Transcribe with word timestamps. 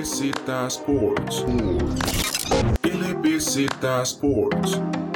LBZ 0.00 0.70
Sports. 0.70 1.42
LBZ 2.82 4.06
Sports. 4.06 5.09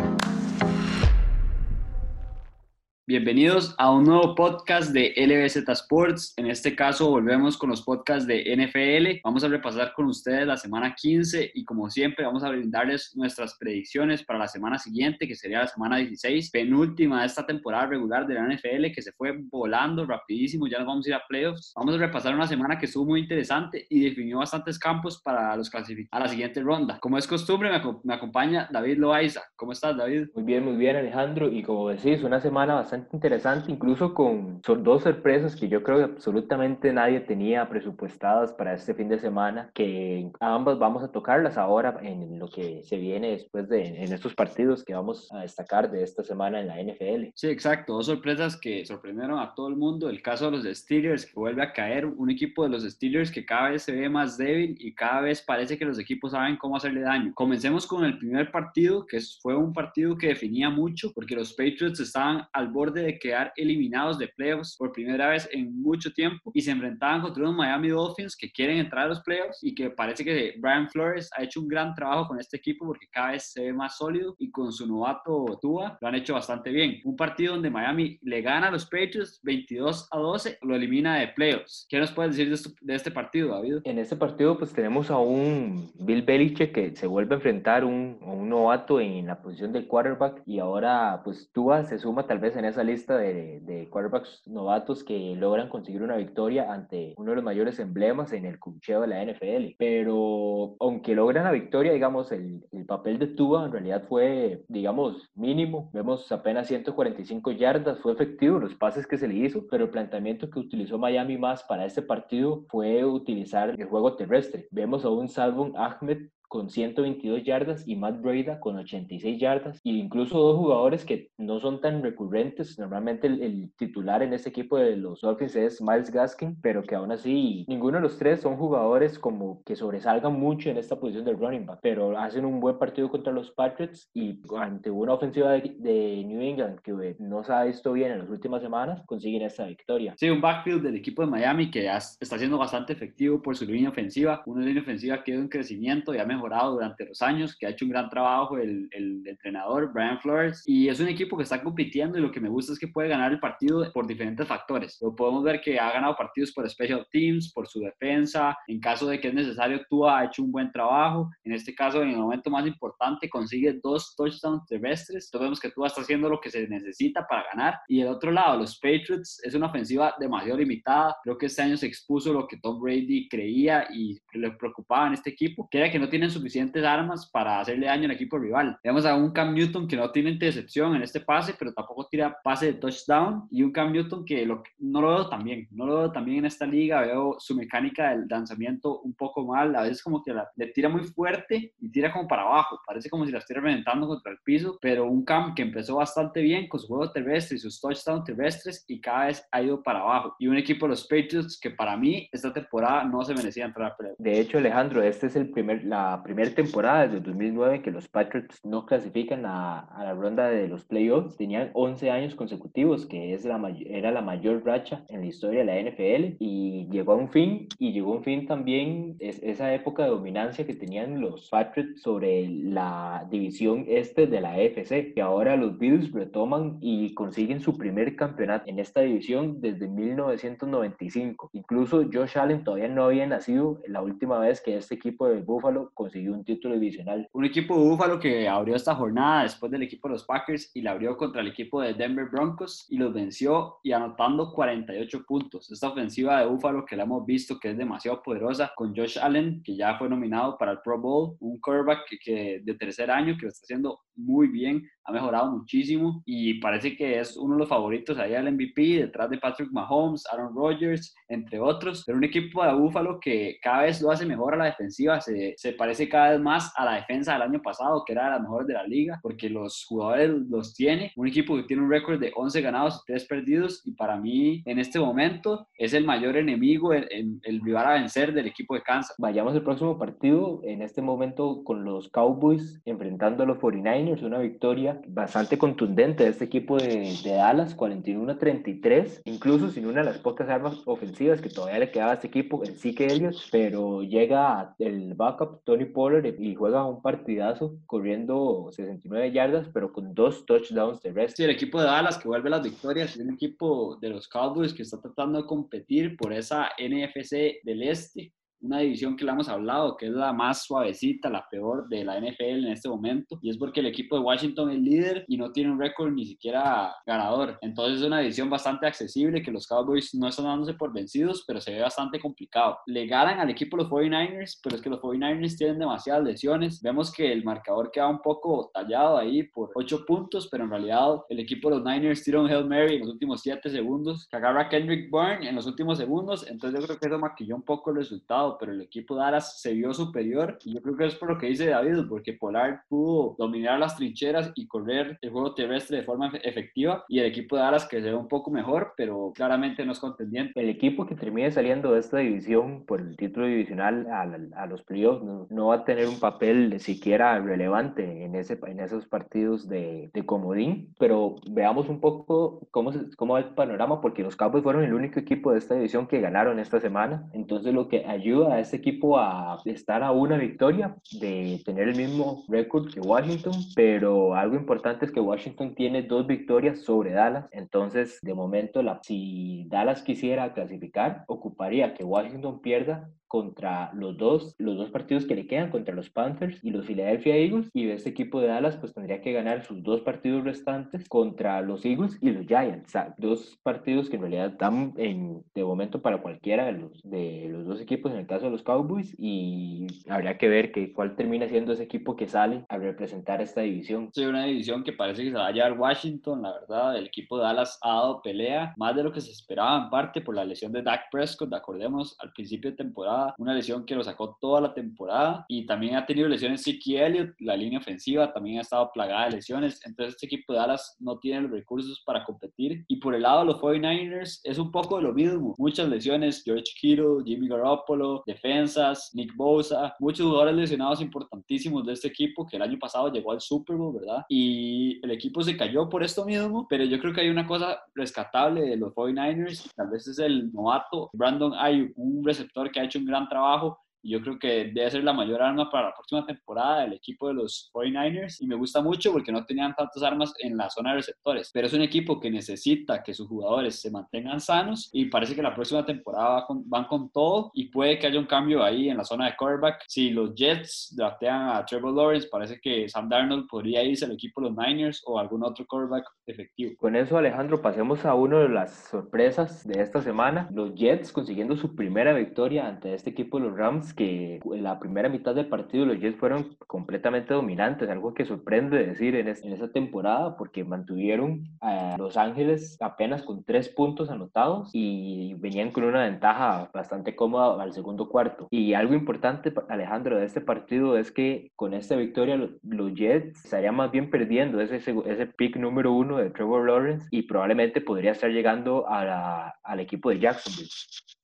Bienvenidos 3.15 3.77
a 3.79 3.93
un 3.93 4.03
nuevo 4.03 4.35
podcast 4.35 4.91
de 4.91 5.15
LBZ 5.17 5.69
Sports. 5.69 6.35
En 6.37 6.49
este 6.49 6.75
caso 6.75 7.11
volvemos 7.11 7.57
con 7.57 7.71
los 7.71 7.83
podcasts 7.83 8.27
de 8.27 8.43
NFL. 8.57 9.21
Vamos 9.23 9.45
a 9.45 9.49
repasar 9.49 9.93
con 9.95 10.07
ustedes 10.07 10.45
la 10.45 10.57
semana 10.57 10.97
15 10.97 11.53
y 11.55 11.65
como 11.65 11.89
siempre 11.91 12.25
vamos 12.25 12.43
a 12.43 12.49
brindarles 12.49 13.13
nuestras 13.15 13.57
predicciones 13.57 14.25
para 14.25 14.41
la 14.41 14.49
semana 14.49 14.81
siguiente, 14.81 15.29
que 15.29 15.37
sería 15.37 15.61
la 15.61 15.69
semana 15.69 15.99
16, 15.99 16.51
penúltima 16.51 17.21
de 17.21 17.29
esta 17.29 17.47
temporada 17.47 17.87
regular 17.87 18.27
de 18.27 18.35
la 18.35 18.49
NFL 18.49 18.91
que 18.93 19.01
se 19.01 19.13
fue 19.13 19.39
volando 19.49 20.05
rapidísimo. 20.05 20.67
Ya 20.67 20.79
nos 20.79 20.89
vamos 20.89 21.07
a 21.07 21.11
ir 21.11 21.15
a 21.15 21.23
playoffs. 21.29 21.73
Vamos 21.77 21.95
a 21.95 21.99
repasar 21.99 22.35
una 22.35 22.49
semana 22.49 22.81
que 22.81 22.87
estuvo 22.87 23.05
muy 23.05 23.21
interesante 23.21 23.87
y 23.91 24.01
definió 24.01 24.39
bastantes 24.39 24.77
campos 24.77 25.23
para 25.23 25.57
los 25.57 25.71
clasificados 25.71 26.21
a 26.21 26.25
la 26.25 26.29
siguiente 26.29 26.61
ronda. 26.63 26.99
Como 26.99 27.17
es 27.17 27.29
costumbre, 27.29 27.71
me, 27.71 27.81
me 28.03 28.15
acompaña 28.15 28.69
David 28.73 28.99
Loaiza. 28.99 29.43
¿Cómo 29.55 29.71
estás, 29.71 29.97
David? 29.97 30.31
Muy 30.35 30.43
bien, 30.43 30.65
muy 30.65 30.75
bien, 30.75 30.97
Alejandro. 30.97 31.49
Y 31.49 31.63
como 31.63 31.91
decís, 31.91 32.21
una 32.25 32.41
semana 32.41 32.75
bastante 32.75 33.04
interesante, 33.13 33.71
incluso 33.71 34.15
con 34.15 34.61
dos 34.63 35.03
sorpresas 35.03 35.57
que 35.57 35.69
yo 35.69 35.83
creo 35.83 35.99
que 35.99 36.05
absolutamente 36.05 36.93
nadie 36.93 37.21
tenía 37.21 37.69
presupuestadas 37.69 38.53
para 38.53 38.75
este 38.75 38.95
fin 38.95 39.09
de 39.09 39.19
semana, 39.19 39.71
que 39.75 40.31
ambas 40.41 40.79
vamos 40.79 41.03
a 41.03 41.13
tocarlas 41.13 41.57
ahora 41.57 41.99
en 42.03 42.39
lo 42.39 42.49
que 42.49 42.83
se 42.85 42.97
viene 42.97 43.33
después 43.33 43.69
de 43.69 44.05
en 44.05 44.13
estos 44.13 44.35
partidos 44.35 44.85
que 44.85 44.95
vamos 44.95 45.31
a 45.33 45.41
destacar 45.41 45.91
de 45.91 46.03
esta 46.03 46.23
semana 46.23 46.61
en 46.61 46.69
la 46.69 46.83
NFL. 46.83 47.31
Sí, 47.35 47.49
exacto, 47.49 47.95
dos 47.95 48.07
sorpresas 48.07 48.57
que 48.57 48.85
sorprendieron 48.87 49.39
a 49.39 49.55
todo 49.55 49.69
el 49.69 49.77
mundo. 49.77 50.09
El 50.09 50.23
caso 50.23 50.51
de 50.51 50.57
los 50.57 50.79
Steelers, 50.79 51.27
que 51.27 51.35
vuelve 51.35 51.63
a 51.63 51.73
caer, 51.73 52.07
un 52.07 52.31
equipo 52.31 52.63
de 52.65 52.71
los 52.71 52.85
Steelers 52.85 53.31
que 53.31 53.45
cada 53.45 53.71
vez 53.71 53.83
se 53.83 53.93
ve 53.93 54.09
más 54.09 54.37
débil 54.37 54.77
y 54.79 54.95
cada 54.95 55.21
vez 55.21 55.43
parece 55.43 55.77
que 55.77 55.85
los 55.85 55.99
equipos 55.99 56.33
saben 56.33 56.57
cómo 56.57 56.77
hacerle 56.77 57.01
daño. 57.01 57.33
Comencemos 57.35 57.87
con 57.87 58.05
el 58.05 58.19
primer 58.19 58.51
partido, 58.51 59.07
que 59.07 59.21
fue 59.41 59.57
un 59.57 59.73
partido 59.73 60.17
que 60.17 60.29
definía 60.29 60.71
mucho, 60.71 61.13
porque 61.13 61.35
los 61.35 61.53
Patriots 61.53 62.01
estaban 62.01 62.47
al 62.53 62.69
borde 62.69 62.94
de 62.95 63.19
quedar 63.19 63.53
eliminados 63.57 64.19
de 64.19 64.29
playoffs 64.29 64.77
por 64.77 64.93
primera 64.93 65.29
vez 65.29 65.49
en 65.53 65.81
mucho 65.81 66.13
tiempo 66.13 66.51
y 66.55 66.61
se 66.61 66.71
enfrentaban 66.71 67.21
contra 67.21 67.43
unos 67.43 67.57
Miami 67.57 67.89
Dolphins 67.89 68.37
que 68.37 68.51
quieren 68.51 68.79
entrar 68.79 69.07
a 69.07 69.09
los 69.09 69.21
playoffs 69.21 69.59
y 69.63 69.75
que 69.75 69.91
parece 69.91 70.25
que 70.25 70.55
Brian 70.59 70.89
Flores 70.89 71.31
ha 71.37 71.43
hecho 71.43 71.61
un 71.61 71.69
gran 71.69 71.95
trabajo 71.95 72.29
con 72.29 72.41
este 72.41 72.57
equipo 72.57 72.87
porque 72.87 73.07
cada 73.11 73.33
vez 73.33 73.53
se 73.53 73.63
ve 73.63 73.73
más 73.73 73.97
sólido 73.97 74.35
y 74.39 74.51
con 74.51 74.73
su 74.73 74.87
novato 74.87 75.59
Tua 75.61 75.99
lo 76.01 76.09
han 76.09 76.15
hecho 76.15 76.35
bastante 76.35 76.71
bien. 76.71 77.01
Un 77.05 77.17
partido 77.17 77.55
donde 77.55 77.71
Miami 77.71 78.19
le 78.23 78.43
gana 78.43 78.69
a 78.69 78.71
los 78.71 78.85
Patriots 78.85 79.41
22 79.43 80.09
a 80.11 80.19
12, 80.19 80.59
lo 80.63 80.75
elimina 80.75 81.19
de 81.19 81.29
playoffs. 81.29 81.87
¿Qué 81.89 81.99
nos 81.99 82.13
puedes 82.13 82.37
decir 82.37 82.75
de, 82.81 82.95
este 82.95 83.11
partido, 83.11 83.49
David? 83.49 83.79
En 83.85 83.99
este 83.99 84.17
partido 84.17 84.59
pues 84.59 84.73
tenemos 84.73 85.11
a 85.11 85.19
un 85.19 85.91
Bill 85.95 86.23
Belichick 86.23 86.73
que 86.73 86.97
se 86.97 87.07
vuelve 87.07 87.35
a 87.35 87.37
enfrentar 87.37 87.85
un, 87.85 88.19
un 88.23 88.49
novato 88.49 89.01
en 89.01 89.27
la 89.27 89.41
posición 89.41 89.73
del 89.73 89.87
quarterback 89.87 90.43
y 90.47 90.59
ahora 90.59 91.21
pues 91.25 91.51
Tua 91.53 91.85
se 91.85 91.99
suma 91.99 92.27
tal 92.27 92.39
vez 92.39 92.57
en 92.57 92.65
esa 92.65 92.74
lista 92.83 93.17
de, 93.17 93.61
de, 93.61 93.89
quarterbacks 93.89 94.43
novatos 94.47 95.05
que 95.05 95.37
logran 95.37 95.69
conseguir 95.69 96.03
una 96.03 96.17
victoria 96.17 96.73
ante 96.73 97.15
uno 97.17 97.31
de 97.31 97.37
los 97.37 97.45
mayores 97.45 97.79
emblemas 97.79 98.33
en 98.33 98.45
el 98.45 98.59
cucheo 98.59 99.03
de 99.03 99.07
la 99.09 99.25
NFL. 99.25 99.77
Pero 99.79 100.77
aunque 100.81 101.15
logran 101.15 101.45
la 101.45 101.53
victoria, 101.53 101.93
digamos, 101.93 102.33
el, 102.33 102.65
el 102.73 102.87
papel 102.87 103.19
de 103.19 103.29
Tua 103.29 103.67
en 103.67 103.73
realidad 103.73 104.05
fue, 104.09 104.65
digamos, 104.69 105.31
mínimo. 105.35 105.91
Vemos 105.93 106.31
apenas 106.33 106.67
145 106.69 107.53
yardas, 107.53 108.01
fue 108.01 108.13
efectivo 108.13 108.59
los 108.59 108.75
pases 108.75 109.07
que 109.07 109.19
se 109.19 109.29
le 109.29 109.35
hizo, 109.35 109.67
pero 109.71 109.85
el 109.85 109.91
planteamiento 109.91 110.51
que 110.51 110.59
utilizó 110.59 110.99
Miami 110.99 111.39
más 111.39 111.63
para 111.65 111.85
este 111.85 112.03
partido 112.03 112.65
fue 112.69 113.05
utilizar 113.05 113.71
el 113.71 113.85
juego 113.85 114.17
terrestre. 114.17 114.67
Vemos 114.71 115.05
a 115.05 115.11
un 115.11 115.29
Salvon 115.29 115.73
Ahmed 115.77 116.29
con 116.55 116.71
122 116.71 117.43
yardas 117.43 117.83
y 117.85 117.97
Matt 117.97 118.23
Breda 118.23 118.61
con 118.61 118.77
86 118.77 119.41
yardas 119.41 119.81
e 119.83 119.91
incluso 119.91 120.39
dos 120.39 120.57
jugadores 120.57 121.05
que 121.05 121.33
no 121.37 121.59
son 121.59 121.81
tan 121.81 122.01
recurrentes. 122.01 122.79
Normalmente 122.79 123.27
el, 123.27 123.73
titular 123.77 124.23
en 124.23 124.33
este 124.33 124.51
equipo 124.51 124.79
de 124.79 124.97
los 124.97 125.21
Dolphins 125.21 125.57
es 125.57 125.83
Miles 125.83 126.13
Gaskin, 126.13 126.57
pero 126.63 126.85
que 126.85 126.95
aún 126.95 127.11
así 127.11 127.65
ninguno 127.67 127.97
de 127.97 128.03
los 128.03 128.19
tres 128.19 128.41
son 128.43 128.57
jugadores 128.57 129.19
como 129.19 129.65
que 129.65 129.75
sobresalgan 129.75 130.39
mucho 130.39 130.71
en 130.71 130.77
esta 130.77 130.95
posición 130.95 131.25
del 131.25 131.41
running 131.41 131.67
back, 131.67 131.81
pero 131.83 132.17
hacen 132.17 132.45
un 132.45 132.61
buen 132.61 132.79
partido 132.79 133.09
contra 133.09 133.33
los 133.33 133.51
Patriots 133.51 134.09
y 134.15 134.41
ante 134.57 134.93
una 134.93 135.15
ofensiva 135.15 135.51
de, 135.51 136.23
New 136.25 136.41
England 136.41 136.79
que 136.83 137.17
no 137.19 137.43
se 137.43 137.53
ha 137.53 137.65
visto 137.65 137.93
bien 137.93 138.13
en 138.13 138.21
las 138.21 138.31
últimas 138.31 138.63
semanas, 138.63 139.03
consiguen 139.07 139.43
esta 139.43 139.67
victoria. 139.67 140.15
Sí, 140.17 140.31
un 140.31 140.41
backfield 140.41 140.85
del 140.85 140.95
equipo 140.95 141.23
de 141.23 141.33
Miami 141.33 141.69
que 141.73 141.87
está 141.87 142.39
siendo 142.39 142.59
bastante 142.59 142.93
efectivo 142.93 143.43
por 143.43 143.57
su 143.57 143.65
línea 143.65 143.91
ofensiva, 143.91 144.41
una 144.47 144.65
línea 144.65 144.83
ofensiva 144.83 145.25
que 145.25 145.33
ido 145.33 145.41
en 145.41 145.49
crecimiento 145.49 146.15
y 146.15 146.19
ha 146.19 146.25
mejorado 146.25 146.44
durante 146.49 147.07
los 147.07 147.23
años, 147.23 147.57
que 147.57 147.67
ha 147.67 147.71
hecho 147.71 147.85
un 147.85 147.91
gran 147.91 148.09
trabajo 148.09 148.59
el, 148.59 148.89
el, 148.93 149.27
entrenador 149.27 149.93
Brian 149.93 150.21
Flores. 150.21 150.63
Y 150.67 150.89
es 150.89 151.01
un 151.01 151.09
equipo 151.09 151.37
que 151.37 151.43
está 151.43 151.63
compitiendo 151.63 152.19
y 152.19 152.21
lo 152.21 152.31
que 152.31 152.41
me 152.41 152.49
gusta 152.49 152.73
es 152.73 152.79
que 152.79 152.89
puede 152.89 153.09
ganar 153.09 153.33
el 153.33 153.41
partido 153.41 153.91
por 153.93 154.07
diferentes 154.07 154.47
factores. 154.47 154.99
Lo 155.01 155.15
podemos 155.15 155.43
ver 155.43 155.61
que 155.61 155.79
ha 155.79 155.93
ganado 155.93 156.17
partidos 156.17 156.53
por 156.53 156.69
special 156.69 157.07
teams, 157.11 157.53
por 157.53 157.67
su 157.67 157.81
defensa. 157.81 158.57
En 158.67 158.81
caso 158.81 159.07
de 159.07 159.21
que 159.21 159.29
es 159.29 159.35
necesario, 159.35 159.81
tú 159.89 160.07
ha 160.07 160.25
hecho 160.25 160.43
un 160.43 160.53
buen 160.53 160.71
trabajo. 160.71 161.31
En 161.45 161.53
este 161.53 161.75
caso, 161.75 162.03
en 162.03 162.11
el 162.11 162.17
momento 162.17 162.51
más 162.51 162.67
importante, 162.67 163.29
consigue 163.29 163.79
dos 163.83 164.15
touchdowns 164.17 164.67
terrestres. 164.67 165.27
Entonces 165.27 165.41
vemos 165.47 165.61
que 165.61 165.71
tú 165.71 165.85
está 165.85 166.03
haciendo 166.03 166.29
lo 166.29 166.41
que 166.41 166.51
se 166.51 166.69
necesita 166.69 167.27
para 167.27 167.45
ganar. 167.53 167.79
Y 167.89 168.01
el 168.01 168.09
otro 168.09 168.31
lado, 168.31 168.59
los 168.59 168.79
Patriots 168.79 169.41
es 169.43 169.55
una 169.55 169.67
ofensiva 169.67 170.15
demasiado 170.19 170.59
limitada. 170.59 171.17
Creo 171.23 171.39
que 171.39 171.47
este 171.47 171.63
año 171.63 171.77
se 171.77 171.87
expuso 171.87 172.33
lo 172.33 172.47
que 172.47 172.59
Tom 172.59 172.81
Brady 172.81 173.29
creía 173.29 173.87
y 173.93 174.19
le 174.33 174.51
preocupaba 174.53 175.07
en 175.09 175.15
este 175.15 175.31
equipo, 175.31 175.69
que 175.71 175.79
era 175.79 175.91
que 175.91 175.99
no 175.99 176.09
tienen 176.09 176.31
suficientes 176.35 176.85
armas 176.85 177.31
para 177.31 177.61
hacerle 177.61 177.87
daño 177.87 178.05
al 178.05 178.13
equipo 178.13 178.39
rival. 178.39 178.79
Vemos 178.83 179.07
a 179.07 179.15
un 179.15 179.31
Cam 179.31 179.55
Newton 179.55 179.89
que 179.89 179.97
no 179.97 180.11
tiene 180.11 180.31
intercepción 180.31 180.95
en 180.95 181.03
este 181.03 181.21
pase, 181.21 181.55
pero 181.59 181.73
tampoco 181.73 182.07
tira 182.07 182.37
pase 182.43 182.67
de 182.67 182.75
touchdown, 182.75 183.49
y 183.51 183.63
un 183.63 183.73
Cam 183.73 183.93
Newton 183.93 184.25
que 184.25 184.45
lo, 184.45 184.63
no 184.79 185.01
lo 185.01 185.09
veo 185.09 185.29
tan 185.29 185.45
bien, 185.45 185.69
no 185.71 185.87
lo 185.87 185.99
veo 185.99 186.13
tan 186.13 186.25
bien 186.25 186.39
en 186.39 186.47
esta 186.47 186.67
liga, 186.67 187.01
veo 187.01 187.37
su 187.39 187.55
mecánica 187.55 188.11
del 188.11 188.27
lanzamiento 188.29 189.01
un 189.01 189.15
poco 189.15 189.45
mal, 189.47 189.75
a 189.77 189.83
veces 189.83 190.03
como 190.03 190.23
que 190.23 190.35
le 190.57 190.67
tira 190.69 190.89
muy 190.89 191.05
fuerte 191.05 191.73
y 191.79 191.91
tira 191.91 192.13
como 192.13 192.29
para 192.29 192.43
abajo, 192.43 192.81
parece 192.87 193.09
como 193.09 193.25
si 193.25 193.33
la 193.33 193.39
estuviera 193.39 193.67
reventando 193.67 194.07
contra 194.07 194.33
el 194.33 194.39
piso, 194.45 194.79
pero 194.81 195.07
un 195.07 195.25
Cam 195.25 195.55
que 195.55 195.63
empezó 195.63 195.97
bastante 195.97 196.41
bien 196.41 196.69
con 196.69 196.81
su 196.81 196.89
juego 196.89 197.11
terrestre 197.11 197.57
y 197.57 197.61
sus 197.61 197.81
touchdowns 197.81 198.25
terrestres 198.25 198.85
y 198.89 199.01
cada 199.01 199.27
vez 199.27 199.47
ha 199.51 199.63
ido 199.63 199.83
para 199.83 200.01
abajo. 200.01 200.35
Y 200.39 200.47
un 200.47 200.57
equipo 200.57 200.87
de 200.87 200.91
los 200.91 201.05
Patriots 201.05 201.59
que 201.61 201.71
para 201.71 201.97
mí 201.97 202.29
esta 202.33 202.53
temporada 202.53 203.05
no 203.05 203.25
se 203.25 203.35
merecía 203.35 203.67
entrar 203.67 203.93
a 203.93 203.97
playoff. 203.97 204.19
De 204.19 204.41
hecho, 204.41 204.59
Alejandro, 204.59 205.03
este 205.03 205.27
es 205.27 205.37
el 205.37 205.51
primer, 205.51 205.85
la 205.85 206.21
primera 206.25 206.51
temporada 206.51 207.07
desde 207.07 207.21
2009 207.21 207.83
que 207.83 207.91
los 207.91 208.09
Patriots 208.09 208.65
no 208.65 208.87
clasifican 208.87 209.47
a, 209.47 209.81
a, 209.81 210.05
la 210.05 210.15
ronda 210.15 210.49
de 210.49 210.67
los 210.67 210.85
playoffs. 210.85 211.37
Tenían 211.37 211.71
11 211.75 212.11
años 212.11 212.35
consecutivos, 212.35 213.07
que 213.07 213.35
es 213.35 213.45
la 213.45 213.55
era 213.87 214.11
la 214.11 214.23
mayor 214.23 214.65
racha 214.65 215.05
en 215.09 215.21
la 215.21 215.27
historia 215.27 215.65
de 215.65 215.67
la 215.67 215.91
NFL 215.91 216.37
y 216.39 216.89
llegó 216.91 217.13
a 217.13 217.17
un 217.17 217.29
fin 217.29 217.69
y 217.79 217.93
llegó 217.93 218.13
a 218.13 218.17
un 218.17 218.25
fin 218.25 218.47
también 218.47 219.17
es, 219.21 219.43
esa 219.43 219.73
época 219.75 220.05
de 220.05 220.11
dominancia 220.11 220.67
que 220.67 220.75
tenían 220.75 221.21
los 221.21 221.49
Patriots 221.51 222.03
sobre 222.03 222.49
la 222.49 223.27
división 223.31 223.85
este 223.89 224.27
de 224.27 224.41
la 224.41 224.53
AFC, 224.53 225.15
que 225.15 225.23
ahora 225.23 225.57
los 225.57 225.79
Bills 225.79 226.13
retoman 226.13 226.79
y 226.81 227.15
consiguen 227.15 227.61
su 227.61 227.77
primer 227.77 228.17
campeonato 228.17 228.65
en 228.69 228.79
esta 228.79 229.03
división 229.03 229.61
desde 229.61 229.89
1995. 229.89 231.51
Incluso 231.53 232.05
Josh 232.13 232.39
Allen 232.39 232.65
todavía 232.65 232.89
no 232.89 233.05
había 233.05 233.27
nacido 233.27 233.81
la 233.87 234.03
última 234.03 234.39
vez 234.39 234.61
que 234.61 234.77
este 234.77 234.95
equipo 234.95 235.29
de 235.29 235.41
Buffalo 235.43 235.91
consiguió 236.05 236.35
un 236.35 236.45
título 236.45 236.75
divisional. 236.75 237.27
Un 237.33 237.47
equipo 237.47 237.79
de 237.79 237.89
Búfalo 237.89 238.21
que 238.21 238.47
abrió 238.47 238.77
esta 238.77 238.95
jornada 238.95 239.45
después 239.45 239.73
del 239.73 239.85
equipo 239.85 240.07
de 240.07 240.13
los 240.13 240.25
Packers 240.25 240.71
y 240.75 240.83
la 240.83 240.91
abrió 240.91 241.17
contra 241.17 241.41
el 241.41 241.49
equipo 241.49 241.81
de 241.81 241.95
Denver 241.95 242.27
Broncos 242.31 242.87
y 242.91 242.99
los 242.99 243.15
venció 243.15 243.79
y 243.83 243.93
anotando 243.93 244.53
48 244.53 245.25
puntos. 245.27 245.73
Esta 245.73 245.89
ofensiva 245.89 246.41
de 246.41 246.47
Búfalo 246.47 246.85
que 246.85 246.95
la 246.95 247.05
hemos 247.05 247.25
visto 247.25 247.59
que 247.59 247.71
es 247.71 247.79
demasiado 247.79 248.23
poderosa 248.23 248.71
con 248.77 248.95
Josh 248.95 249.19
Allen 249.19 249.63
que 249.63 249.77
ya 249.77 249.97
fue 249.97 250.11
nominado 250.11 250.59
para 250.59 250.73
el 250.73 250.81
Pro 250.85 251.01
Bowl, 251.01 251.39
un 251.41 251.59
quarterback 251.59 252.07
que, 252.07 252.19
que 252.19 252.61
de 252.63 252.75
tercer 252.75 253.11
año 253.11 253.37
que 253.39 253.47
lo 253.47 253.49
está 253.49 253.65
haciendo 253.65 254.01
muy 254.15 254.49
bien, 254.49 254.87
ha 255.05 255.13
mejorado 255.13 255.51
muchísimo 255.51 256.23
y 256.25 256.55
parece 256.55 256.97
que 256.97 257.21
es 257.21 257.37
uno 257.37 257.55
de 257.55 257.61
los 257.61 257.69
favoritos 257.69 258.19
ahí 258.19 258.35
al 258.35 258.53
MVP, 258.53 259.01
detrás 259.01 259.31
de 259.31 259.39
Patrick 259.39 259.71
Mahomes, 259.71 260.25
Aaron 260.33 260.55
Rodgers, 260.55 261.15
entre 261.29 261.61
otros, 261.61 262.03
pero 262.07 262.19
un 262.19 262.25
equipo 262.25 262.65
de 262.65 262.73
Búfalo 262.75 263.21
que 263.21 263.59
cada 263.63 263.83
vez 263.83 264.01
lo 264.03 264.11
hace 264.11 264.27
mejor 264.27 264.55
a 264.55 264.59
la 264.59 264.65
defensiva, 264.67 265.21
se, 265.21 265.55
se 265.57 265.73
parece 265.73 266.09
cada 266.09 266.31
vez 266.31 266.41
más 266.41 266.73
a 266.77 266.85
la 266.85 266.95
defensa 266.95 267.35
del 267.35 267.43
año 267.43 267.63
pasado, 267.63 268.03
que 268.07 268.13
era 268.13 268.25
de 268.25 268.31
las 268.33 268.41
mejores 268.41 268.67
de 268.67 268.75
la 268.75 268.87
liga, 268.87 269.19
porque 269.23 269.49
los 269.49 269.85
jugadores 269.87 270.31
los 270.49 270.75
tiene, 270.75 271.13
un 271.17 271.29
equipo 271.29 271.57
que 271.57 271.65
tiene 271.65 271.83
un 271.83 271.91
récord 271.91 272.19
de 272.19 272.33
11 272.35 272.61
ganados 272.63 273.03
y 273.03 273.13
3 273.13 273.27
perdidos 273.27 273.83
y 273.85 273.93
para 273.93 274.17
mí 274.17 274.63
en 274.65 274.79
este 274.79 274.99
momento 274.99 275.69
es 275.79 275.93
el 275.95 276.05
mayor 276.05 276.37
enemigo, 276.37 276.93
el, 276.93 277.41
el 277.43 277.61
rival 277.61 277.87
a 277.87 277.95
vencer 277.95 278.33
del 278.33 278.47
equipo 278.47 278.75
de 278.75 278.83
Kansas. 278.83 279.15
Vayamos 279.19 279.55
al 279.55 279.63
próximo 279.63 279.99
partido, 279.99 280.61
en 280.65 280.83
este 280.83 281.03
momento 281.03 281.63
con 281.65 281.85
los 281.85 282.09
Cowboys 282.09 282.81
enfrentando 282.85 283.43
a 283.43 283.47
los 283.47 283.59
49 283.59 283.85
49ers, 283.85 284.23
una 284.23 284.39
victoria 284.39 284.94
bastante 285.07 285.59
contundente 285.59 286.25
de 286.25 286.31
este 286.31 286.45
equipo 286.45 286.77
de, 286.77 287.17
de 287.23 287.31
Dallas, 287.33 287.77
41-33, 287.77 289.23
incluso 289.25 289.71
sin 289.71 289.87
una 289.87 290.01
de 290.01 290.07
las 290.07 290.19
pocas 290.19 290.49
armas 290.49 290.81
ofensivas 290.87 291.41
que 291.41 291.49
todavía 291.49 291.79
le 291.79 291.91
quedaba 291.91 292.13
a 292.13 292.15
este 292.15 292.29
equipo, 292.29 292.63
el 292.63 292.77
Zeke 292.79 293.07
Elliott, 293.07 293.37
pero 293.51 294.03
llega 294.03 294.75
el 294.79 295.15
backup 295.15 295.63
Tony 295.65 295.85
Pollard 295.85 296.27
y 296.39 296.55
juega 296.55 296.85
un 296.85 297.03
partidazo 297.03 297.77
corriendo 297.87 298.69
69 298.73 299.33
yardas, 299.33 299.69
pero 299.73 299.93
con 299.93 300.15
dos 300.15 300.45
touchdowns 300.47 301.01
de 301.03 301.13
resto. 301.13 301.37
Sí, 301.37 301.45
el 301.45 301.51
equipo 301.51 301.81
de 301.81 301.87
Dallas 301.87 302.19
que 302.19 302.29
vuelve 302.29 302.51
las 302.51 302.63
victorias, 302.63 303.17
es 303.17 303.23
un 303.23 303.33
equipo 303.33 303.97
de 304.01 304.11
los 304.11 304.29
Cowboys 304.29 304.73
que 304.73 304.83
está 304.83 305.01
tratando 305.01 305.41
de 305.41 305.47
competir 305.47 306.17
por 306.17 306.33
esa 306.33 306.71
NFC 306.79 307.63
del 307.65 307.83
Este 307.83 308.33
una 308.65 308.79
división 308.79 309.17
que 309.17 309.25
le 309.25 309.33
hemos 309.33 309.49
hablado, 309.49 309.97
que 309.97 310.07
es 310.07 310.13
la 310.13 310.33
más 310.33 310.65
suavecita, 310.65 311.29
la 311.29 311.47
peor 311.49 311.89
de 311.89 312.05
la 312.05 312.19
NFL 312.19 312.65
en 312.65 312.73
este 312.73 312.89
momento, 312.89 313.39
y 313.43 313.51
es 313.51 313.59
porque 313.59 313.81
el 313.81 313.87
equipo 313.87 314.17
de 314.17 314.23
Washington 314.23 314.71
es 314.71 314.81
líder 314.81 315.25
y 315.29 315.37
no 315.37 315.53
tiene 315.53 315.71
un 315.71 315.79
récord 315.79 316.13
ni 316.13 316.25
siquiera 316.25 316.95
ganador. 317.07 317.59
Entonces 317.61 318.01
es 318.01 318.07
una 318.07 318.21
división 318.21 318.49
bastante 318.49 318.87
accesible 318.87 319.43
que 319.43 319.51
los 319.51 319.67
Cowboys 319.67 320.15
no 320.15 320.29
están 320.29 320.47
dándose 320.47 320.75
por 320.75 320.93
vencidos, 320.93 321.45
pero 321.47 321.61
se 321.61 321.73
ve 321.73 321.81
bastante 321.81 322.19
complicado. 322.21 322.79
Le 322.87 323.07
ganan 323.07 323.41
al 323.41 323.51
equipo 323.51 323.77
los 323.77 323.89
49ers, 323.89 324.61
pero 324.63 324.77
es 324.77 324.83
que 324.83 324.91
los 324.91 325.01
49ers 325.01 325.57
tienen 325.57 325.79
demasiadas 325.79 326.25
lesiones. 326.25 326.81
Vemos 326.83 327.13
que 327.13 327.33
el 327.33 327.45
marcador 327.45 327.91
queda 327.91 328.09
un 328.09 328.21
poco 328.21 328.71
tallado 328.73 329.19
ahí 329.19 329.43
por 329.43 329.71
8 329.75 330.05
puntos, 330.07 330.49
pero 330.51 330.65
en 330.65 330.71
realidad 330.71 331.21
el 331.29 331.41
equipo 331.41 331.69
de 331.69 331.77
los 331.77 331.85
Niners 331.85 332.23
tira 332.23 332.41
un 332.41 332.49
Hail 332.49 332.67
Mary 332.67 332.95
en 332.95 333.01
los 333.01 333.11
últimos 333.11 333.43
7 333.43 333.69
segundos, 333.71 334.27
que 334.29 334.37
agarra 334.37 334.63
a 334.63 334.69
Kendrick 334.69 335.11
Bourne 335.11 335.49
en 335.49 335.55
los 335.55 335.67
últimos 335.67 335.99
segundos, 335.99 336.47
entonces 336.49 336.81
yo 336.81 336.87
creo 336.87 336.99
que 336.99 337.07
eso 337.09 337.19
maquilló 337.19 337.57
un 337.57 337.63
poco 337.63 337.91
el 337.91 337.97
resultado 337.97 338.54
pero 338.59 338.73
el 338.73 338.81
equipo 338.81 339.15
de 339.15 339.23
Dallas 339.23 339.61
se 339.61 339.73
vio 339.73 339.93
superior 339.93 340.59
y 340.65 340.75
yo 340.75 340.83
creo 340.83 340.97
que 340.97 341.07
es 341.07 341.15
por 341.15 341.31
lo 341.31 341.39
que 341.39 341.47
dice 341.47 341.67
David, 341.67 342.07
porque 342.09 342.35
Polar 342.35 342.83
pudo 342.89 343.35
dominar 343.39 343.79
las 343.79 343.97
trincheras 343.97 344.53
y 344.55 344.67
correr 344.67 345.19
el 345.21 345.31
juego 345.31 345.55
terrestre 345.55 345.99
de 345.99 346.03
forma 346.05 346.33
efectiva 346.43 347.05
y 347.09 347.21
el 347.21 347.27
equipo 347.27 347.57
de 347.57 347.63
Dallas 347.63 347.87
que 347.87 348.01
se 348.01 348.11
ve 348.11 348.15
un 348.15 348.29
poco 348.29 348.51
mejor, 348.51 348.93
pero 348.97 349.33
claramente 349.35 349.85
no 349.85 349.93
es 349.93 349.99
contendiente. 349.99 350.61
El 350.61 350.69
equipo 350.69 351.07
que 351.07 351.15
termine 351.15 351.51
saliendo 351.51 351.93
de 351.93 352.01
esta 352.01 352.19
división 352.19 352.85
por 352.87 353.01
el 353.01 353.17
título 353.17 353.47
divisional 353.47 354.07
a, 354.11 354.67
los 354.67 354.83
playoffs 354.83 355.23
no, 355.51 355.67
va 355.67 355.77
a 355.77 355.85
tener 355.85 356.09
un 356.09 356.19
papel 356.19 356.81
siquiera 356.81 357.39
relevante 357.41 358.25
en, 358.25 358.35
ese, 358.35 358.59
en 358.67 358.81
esos 358.81 359.07
partidos 359.07 359.69
de, 359.69 360.11
de 360.13 360.27
comodín, 360.27 360.95
pero 360.99 361.37
veamos 361.51 361.89
un 361.89 362.01
poco 362.01 362.67
cómo, 362.71 362.93
cómo 363.17 363.35
va 363.35 363.41
el 363.41 363.55
panorama, 363.55 364.01
porque 364.01 364.23
los 364.23 364.37
Cowboys 364.37 364.65
fueron 364.65 364.85
el 364.85 364.95
único 364.95 365.21
equipo 365.21 365.53
de 365.53 365.59
esta 365.59 365.75
división 365.75 366.07
que 366.07 366.21
ganaron 366.21 366.59
esta 366.59 366.81
semana, 366.81 367.29
entonces 367.33 367.73
lo 367.73 367.89
que 367.89 368.05
ayuda 368.07 368.44
a 368.51 368.61
este 368.61 368.77
equipo 368.77 369.19
a 369.19 369.61
estar 369.65 370.03
a 370.03 370.13
una 370.13 370.37
victoria 370.37 370.97
de 371.13 371.61
tener 371.65 371.89
el 371.89 371.97
mismo 371.97 372.45
récord 372.49 372.93
que 372.93 373.01
Washington, 373.01 373.55
pero 373.75 374.35
algo 374.35 374.57
importante 374.57 375.05
es 375.05 375.13
que 375.13 375.21
Washington 375.21 375.75
tiene 375.75 376.03
dos 376.03 376.27
victorias 376.27 376.81
sobre 376.81 377.13
Dallas, 377.13 377.47
entonces 377.53 378.19
de 378.23 378.35
momento 378.35 378.83
la, 378.83 379.01
si 379.03 379.67
Dallas 379.69 380.03
quisiera 380.03 380.53
clasificar, 380.53 381.25
ocuparía 381.27 381.95
que 381.95 382.05
Washington 382.05 382.61
pierda 382.61 383.11
contra 383.35 383.91
los 383.95 384.17
dos, 384.17 384.55
los 384.59 384.77
dos 384.77 384.91
partidos 384.91 385.27
que 385.27 385.35
le 385.35 385.49
quedan, 385.49 385.69
contra 385.69 385.93
los 385.93 386.09
Panthers 386.09 386.63
y 386.63 386.71
los 386.71 386.87
Philadelphia 386.87 387.35
Eagles, 387.35 387.69
y 387.75 387.89
este 387.89 388.11
equipo 388.11 388.41
de 388.41 388.47
Dallas 388.47 388.77
pues 388.77 388.95
tendría 388.95 389.23
que 389.23 389.33
ganar 389.33 389.65
sus 389.65 389.83
dos 389.83 390.03
partidos 390.03 390.45
restantes 390.45 391.09
contra 391.09 391.61
los 391.61 391.85
Eagles 391.85 392.17
y 392.21 392.31
los 392.31 392.47
Giants, 392.47 392.93
dos 393.19 393.59
partidos 393.65 394.09
que 394.09 394.15
en 394.15 394.23
realidad 394.23 394.53
dan 394.57 394.95
en, 394.99 395.43
de 395.53 395.65
momento 395.65 396.01
para 396.01 396.23
cualquiera 396.23 396.67
de 396.67 396.75
los, 396.75 397.03
de 397.03 397.49
los 397.51 397.67
dos 397.67 397.81
equipos, 397.81 398.13
en 398.13 398.19
el 398.19 398.29
caso 398.29 398.45
de 398.45 398.53
los 398.53 398.63
Cowboys, 398.63 399.13
y 399.19 399.89
habría 400.09 400.39
que 400.39 400.49
ver 400.49 400.71
que, 400.71 400.93
cuál 400.93 401.17
termina 401.17 401.49
siendo 401.49 401.73
ese 401.73 401.83
equipo 401.83 402.15
que 402.15 402.29
sale 402.29 402.65
a 402.69 402.79
representar 402.79 403.41
esta 403.41 403.63
división. 403.63 404.11
Sí, 404.13 404.25
una 404.25 404.45
división 404.45 404.85
que 404.85 404.93
parece 404.93 405.25
que 405.25 405.31
se 405.31 405.37
va 405.37 405.49
a 405.49 405.51
llevar 405.51 405.77
Washington, 405.77 406.43
la 406.43 406.53
verdad, 406.53 406.97
el 406.97 407.07
equipo 407.07 407.39
de 407.39 407.43
Dallas 407.43 407.81
ha 407.83 407.95
dado 407.95 408.23
pelea, 408.23 408.75
más 408.77 408.95
de 408.95 409.03
lo 409.03 409.11
que 409.11 409.21
se 409.21 409.33
esperaba 409.33 409.83
en 409.83 409.91
parte 409.91 410.21
por 410.21 410.37
la 410.37 410.45
lesión 410.45 410.71
de 410.71 410.83
Dak 410.83 411.11
Prescott, 411.11 411.53
acordemos, 411.53 412.17
al 412.21 412.31
principio 412.31 412.71
de 412.71 412.77
temporada 412.77 413.24
una 413.39 413.55
lesión 413.55 413.85
que 413.87 413.95
lo 413.95 414.03
sacó 414.03 414.37
toda 414.41 414.61
la 414.61 414.75
temporada 414.75 415.45
y 415.49 415.67
también 415.67 415.97
ha 415.97 416.07
tenido 416.07 416.29
lesiones. 416.29 416.63
Siki 416.63 416.97
Elliott, 416.97 417.31
la 417.39 417.57
línea 417.57 417.79
ofensiva 417.79 418.33
también 418.33 418.59
ha 418.59 418.63
estado 418.63 418.91
plagada 418.93 419.27
de 419.27 419.37
lesiones, 419.37 419.81
entonces 419.85 420.15
este 420.15 420.27
equipo 420.27 420.53
de 420.53 420.59
Dallas 420.59 420.97
no 420.99 421.19
tiene 421.19 421.43
los 421.43 421.51
recursos 421.51 422.03
para 422.05 422.25
competir. 422.25 422.85
Y 422.89 422.97
por 422.97 423.15
el 423.15 423.23
lado 423.23 423.41
de 423.41 423.47
los 423.47 423.61
49ers 423.61 424.41
es 424.45 424.59
un 424.59 424.71
poco 424.71 424.97
de 424.97 425.03
lo 425.03 425.13
mismo, 425.13 425.55
muchas 425.59 425.89
lesiones, 425.89 426.43
George 426.45 426.65
Kittle, 426.81 427.25
Jimmy 427.25 427.49
Garoppolo, 427.49 428.23
defensas, 428.27 429.11
Nick 429.15 429.35
Bosa, 429.37 429.95
muchos 430.01 430.27
jugadores 430.27 430.55
lesionados 430.55 431.01
importantísimos 431.01 431.87
de 431.87 431.93
este 431.93 432.09
equipo 432.09 432.47
que 432.47 432.57
el 432.57 432.63
año 432.63 432.79
pasado 432.79 433.13
llegó 433.13 433.33
al 433.33 433.41
Super 433.41 433.77
Bowl, 433.77 433.95
¿verdad? 433.95 434.25
Y 434.29 435.01
el 435.05 435.11
equipo 435.11 435.43
se 435.43 435.57
cayó 435.57 435.89
por 435.89 436.03
esto 436.03 436.25
mismo, 436.25 436.67
pero 436.69 436.85
yo 436.85 436.99
creo 436.99 437.13
que 437.13 437.21
hay 437.23 437.29
una 437.29 437.47
cosa 437.47 437.81
rescatable 437.95 438.63
de 438.63 438.77
los 438.77 438.93
49ers, 438.95 439.71
tal 439.75 439.91
vez 439.91 440.07
es 440.09 440.19
el 440.19 440.53
novato 440.53 441.11
Brandon 441.13 441.55
Ayuk, 441.55 441.93
un 441.97 442.25
receptor 442.25 442.71
que 442.71 442.81
ha 442.81 442.85
hecho 442.85 442.99
un 442.99 443.07
gran 443.07 443.14
trabajo 443.29 443.84
y 444.05 444.11
yo 444.11 444.21
creo 444.21 444.39
que 444.39 444.71
debe 444.73 444.91
ser 444.91 445.03
la 445.03 445.15
mayor 445.15 445.43
arma 445.43 445.71
para 445.71 445.89
la 445.89 445.95
próxima 445.95 446.27
temporada 446.27 446.83
del 446.83 446.93
equipo 446.93 447.29
de 447.29 447.35
los 447.35 447.71
49ers 447.73 448.37
y 448.41 448.47
me 448.47 448.55
gusta 448.55 448.83
mucho 448.83 449.11
porque 449.13 449.33
no 449.33 449.45
tenían 449.47 449.75
tantas 449.75 450.03
armas 450.03 450.35
en 450.41 450.57
la 450.59 450.69
zona 450.69 450.91
de 450.91 450.97
receptores, 450.97 451.51
pero 451.53 451.67
es 451.67 451.73
un 451.73 451.81
equipo 451.81 452.21
que 452.21 452.31
necesita 452.31 453.03
que 453.03 453.15
sus 453.15 453.27
jugadores 453.27 453.81
se 453.81 453.91
mantengan 453.91 454.41
sanos 454.41 454.91
y 454.93 455.07
parece 455.07 455.35
que 455.35 455.43
la 455.43 455.55
próxima 455.55 455.87
temporada 455.87 456.45
van 456.67 456.85
con 456.85 457.11
todo 457.11 457.51
y 457.55 457.71
puede 457.71 457.99
que 457.99 458.07
haya 458.07 458.19
un 458.19 458.27
cambio 458.27 458.63
ahí 458.63 458.91
en 458.91 458.99
la 458.99 459.05
zona 459.05 459.27
de 459.27 459.37
quarterback. 459.37 459.85
Si 459.89 460.11
los 460.11 460.35
Jets 460.35 460.95
draftean 460.95 461.49
a 461.49 461.65
Trevor 461.65 461.95
Lawrence, 461.95 462.29
parece 462.31 462.61
que 462.61 462.87
Sam 462.91 463.09
Darnold 463.09 463.47
podría 463.49 463.83
irse 463.83 464.05
al 464.05 464.13
equipo 464.13 464.43
de 464.43 464.51
los 464.51 464.57
Niners 464.59 465.03
o 465.07 465.19
algún 465.19 465.43
otro 465.43 465.65
quarterback 465.67 466.05
efectivo. 466.27 466.75
Con 466.79 466.95
eso, 466.95 467.17
Alejandro, 467.17 467.63
pasemos 467.63 468.05
a 468.05 468.15
una 468.15 468.41
de 468.41 468.51
las 468.51 468.89
sorpresas 468.91 469.67
de 469.67 469.81
esta 469.81 470.03
semana. 470.03 470.47
Los 470.53 470.75
Jets 470.75 471.11
consiguiendo 471.11 471.57
su 471.57 471.75
primera 471.75 472.13
victoria 472.13 472.69
ante 472.69 472.93
este 472.93 473.11
equipo 473.11 473.39
de 473.39 473.47
los 473.47 473.57
Rams 473.57 473.94
que 473.95 474.41
la 474.45 474.79
primera 474.79 475.09
mitad 475.09 475.35
del 475.35 475.49
partido 475.49 475.87
los 475.87 476.01
Jets 476.01 476.19
fueron 476.19 476.57
completamente 476.67 477.35
dominantes, 477.35 477.89
algo 477.89 478.15
que 478.15 478.25
sorprende 478.25 478.87
decir 478.87 479.15
en, 479.17 479.29
en 479.29 479.53
esa 479.53 479.69
temporada 479.71 480.37
porque 480.37 480.65
mantuvieron 480.65 481.45
a 481.61 481.97
Los 481.99 482.17
Ángeles 482.17 482.77
apenas 482.81 483.23
con 483.23 483.45
tres 483.45 483.69
puntos 483.69 484.11
anotados 484.11 484.71
y 484.73 485.35
venían 485.35 485.71
con 485.71 485.85
una 485.85 486.05
ventaja 486.05 486.71
bastante 486.73 487.15
cómoda 487.15 487.63
al 487.63 487.73
segundo 487.73 488.09
cuarto. 488.09 488.49
Y 488.51 488.75
algo 488.75 488.95
importante, 488.95 489.53
Alejandro, 489.69 490.19
de 490.19 490.27
este 490.27 490.41
partido 490.41 490.97
es 490.99 491.13
que 491.13 491.51
con 491.57 491.75
esta 491.75 491.97
victoria 491.97 492.37
los, 492.37 492.51
Jets 492.95 493.45
estarían 493.45 493.75
más 493.75 493.91
bien 493.91 494.11
perdiendo 494.11 494.61
ese, 494.61 494.77
ese 494.77 495.27
pick 495.27 495.57
número 495.57 495.93
uno 495.93 496.19
de 496.19 496.31
Trevor 496.31 496.67
Lawrence 496.67 497.09
y 497.11 497.23
probablemente 497.23 497.81
podría 497.81 498.13
estar 498.13 498.31
llegando 498.31 498.87
a 498.89 499.55
al 499.63 499.81
equipo 499.81 500.11
de 500.11 500.21
Jacksonville 500.21 500.71